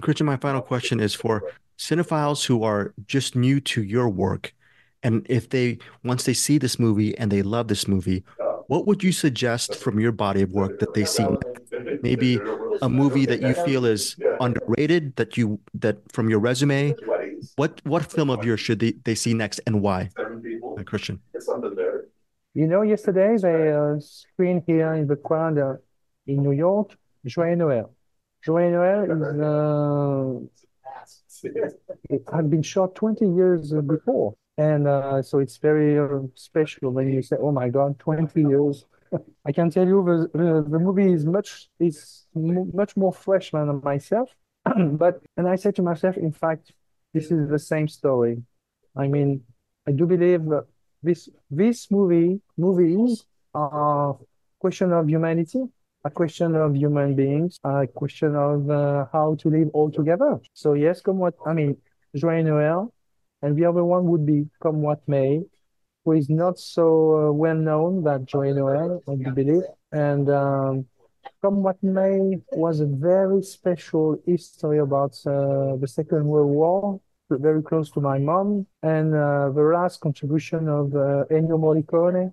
Christian, 0.00 0.26
my 0.26 0.36
final 0.36 0.62
question 0.72 1.00
is 1.00 1.14
for 1.14 1.34
cinephiles 1.78 2.46
who 2.46 2.62
are 2.64 2.94
just 3.06 3.36
new 3.36 3.60
to 3.72 3.82
your 3.82 4.08
work, 4.08 4.54
and 5.02 5.14
if 5.28 5.48
they 5.54 5.78
once 6.04 6.24
they 6.24 6.34
see 6.34 6.58
this 6.58 6.78
movie 6.78 7.16
and 7.18 7.30
they 7.30 7.42
love 7.42 7.68
this 7.68 7.86
movie, 7.86 8.24
what 8.66 8.86
would 8.86 9.02
you 9.02 9.12
suggest 9.12 9.76
from 9.76 10.00
your 10.00 10.12
body 10.12 10.42
of 10.42 10.50
work 10.52 10.78
that 10.80 10.94
they 10.94 11.04
see? 11.04 11.26
Maybe 12.02 12.40
a 12.80 12.88
movie 12.88 13.26
that 13.26 13.42
you 13.42 13.54
feel 13.54 13.84
is 13.84 14.16
underrated 14.40 15.16
that 15.16 15.36
you 15.36 15.60
that 15.74 15.98
from 16.12 16.30
your 16.30 16.38
resume. 16.38 16.94
What 17.56 17.80
what 17.84 18.10
film 18.10 18.30
of 18.30 18.42
yours 18.44 18.60
should 18.60 18.78
they, 18.78 18.92
they 19.04 19.14
see 19.14 19.34
next 19.34 19.60
and 19.66 19.82
why? 19.82 20.08
Uh, 20.16 20.82
Christian. 20.84 21.20
You 22.54 22.66
know, 22.66 22.82
yesterday 22.82 23.36
they 23.36 23.72
uh, 23.72 23.98
screened 23.98 24.62
here 24.66 24.94
in 24.94 25.06
the 25.06 25.16
crowd 25.16 25.58
uh, 25.58 25.74
in 26.26 26.42
New 26.42 26.52
York, 26.52 26.96
Joyeux 27.26 27.56
Noël. 27.56 27.90
Joyeux 28.44 28.70
Noël 28.70 29.10
is 29.10 29.40
uh, 29.40 30.38
it 32.10 32.22
had 32.32 32.50
been 32.50 32.62
shot 32.62 32.94
20 32.94 33.26
years 33.26 33.72
before. 33.72 34.34
And 34.58 34.86
uh, 34.86 35.22
so 35.22 35.38
it's 35.38 35.56
very 35.56 35.98
uh, 35.98 36.20
special 36.34 36.90
when 36.90 37.10
you 37.10 37.22
say, 37.22 37.36
"Oh 37.40 37.52
my 37.52 37.68
God, 37.68 37.98
20 37.98 38.40
years." 38.40 38.84
I 39.46 39.52
can 39.52 39.70
tell 39.70 39.86
you 39.86 40.02
the, 40.04 40.38
the, 40.38 40.66
the 40.68 40.78
movie 40.78 41.12
is 41.12 41.24
much 41.24 41.68
is 41.78 42.26
much 42.34 42.96
more 42.96 43.12
fresh 43.12 43.50
than 43.50 43.80
myself. 43.82 44.30
but 44.92 45.20
and 45.36 45.48
I 45.48 45.56
said 45.56 45.76
to 45.76 45.82
myself, 45.82 46.16
in 46.16 46.32
fact, 46.32 46.72
this 47.12 47.30
is 47.30 47.48
the 47.48 47.58
same 47.58 47.88
story. 47.88 48.42
I 48.96 49.08
mean, 49.08 49.42
I 49.86 49.92
do 49.92 50.06
believe 50.06 50.42
this 51.02 51.28
this 51.50 51.90
movie 51.90 52.40
movies 52.56 53.24
are 53.54 54.16
question 54.58 54.92
of 54.92 55.08
humanity. 55.08 55.62
a 56.04 56.10
question 56.10 56.54
of 56.54 56.74
human 56.74 57.14
beings, 57.14 57.60
a 57.64 57.86
question 57.86 58.34
of 58.34 58.68
uh, 58.70 59.06
how 59.12 59.36
to 59.36 59.48
live 59.48 59.68
all 59.72 59.90
together. 59.90 60.40
So 60.54 60.74
yes, 60.74 61.00
come 61.00 61.18
what 61.18 61.34
I 61.46 61.52
mean, 61.52 61.76
Joyeux 62.16 62.44
Noel, 62.44 62.92
and 63.42 63.56
the 63.56 63.64
other 63.66 63.84
one 63.84 64.04
would 64.06 64.26
be 64.26 64.48
Come 64.62 64.82
What 64.82 65.06
May, 65.06 65.42
who 66.04 66.12
is 66.12 66.28
not 66.28 66.58
so 66.58 67.28
uh, 67.28 67.32
well 67.32 67.54
known 67.54 68.02
that 68.04 68.26
Joyeux 68.26 68.54
Noel, 68.54 69.02
I 69.08 69.30
believe, 69.30 69.62
and 69.92 70.28
um, 70.30 70.86
Come 71.42 71.62
What 71.62 71.82
May 71.82 72.40
was 72.52 72.80
a 72.80 72.86
very 72.86 73.42
special 73.42 74.20
history 74.26 74.78
about 74.78 75.12
uh, 75.26 75.76
the 75.76 75.88
Second 75.88 76.24
World 76.26 76.50
War, 76.50 77.00
very 77.30 77.62
close 77.62 77.90
to 77.92 78.00
my 78.00 78.18
mom, 78.18 78.66
and 78.82 79.14
uh, 79.14 79.50
the 79.50 79.62
last 79.62 80.00
contribution 80.00 80.68
of 80.68 80.94
uh, 80.94 81.24
Ennio 81.30 81.58
Morricone 81.58 82.32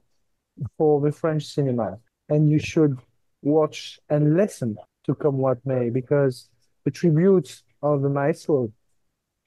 for 0.78 1.02
the 1.02 1.12
French 1.12 1.46
cinema. 1.46 1.98
And 2.30 2.50
you 2.50 2.60
should 2.60 2.98
watch 3.42 4.00
and 4.10 4.36
listen 4.36 4.78
to 5.06 5.16
Come 5.16 5.38
What 5.38 5.66
May 5.66 5.90
because 5.90 6.50
the 6.86 6.92
tribute 6.92 7.62
of 7.82 8.02
the 8.02 8.10
maestro 8.10 8.72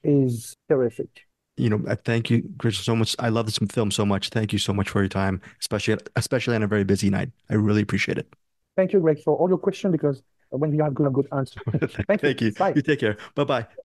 is 0.03 0.55
terrific. 0.69 1.09
You 1.55 1.69
know, 1.69 1.95
thank 2.03 2.29
you, 2.29 2.43
Christian, 2.57 2.83
so 2.83 2.95
much. 2.95 3.15
I 3.19 3.29
love 3.29 3.45
this 3.45 3.59
film 3.71 3.91
so 3.91 4.05
much. 4.05 4.29
Thank 4.29 4.53
you 4.53 4.59
so 4.59 4.73
much 4.73 4.89
for 4.89 5.01
your 5.01 5.09
time, 5.09 5.41
especially 5.59 5.97
especially 6.15 6.55
on 6.55 6.63
a 6.63 6.67
very 6.67 6.83
busy 6.83 7.09
night. 7.09 7.29
I 7.49 7.55
really 7.55 7.83
appreciate 7.83 8.17
it. 8.17 8.27
Thank 8.75 8.93
you, 8.93 8.99
Greg, 8.99 9.21
for 9.23 9.35
all 9.37 9.49
your 9.49 9.59
questions 9.59 9.91
because 9.91 10.23
when 10.49 10.73
you 10.73 10.83
have 10.83 10.93
good, 10.95 11.13
good 11.13 11.27
answer. 11.31 11.61
Thank, 12.07 12.21
thank 12.21 12.41
you. 12.41 12.47
you. 12.47 12.53
Bye. 12.53 12.73
You 12.75 12.81
take 12.81 12.99
care. 12.99 13.17
Bye 13.35 13.43
bye. 13.43 13.67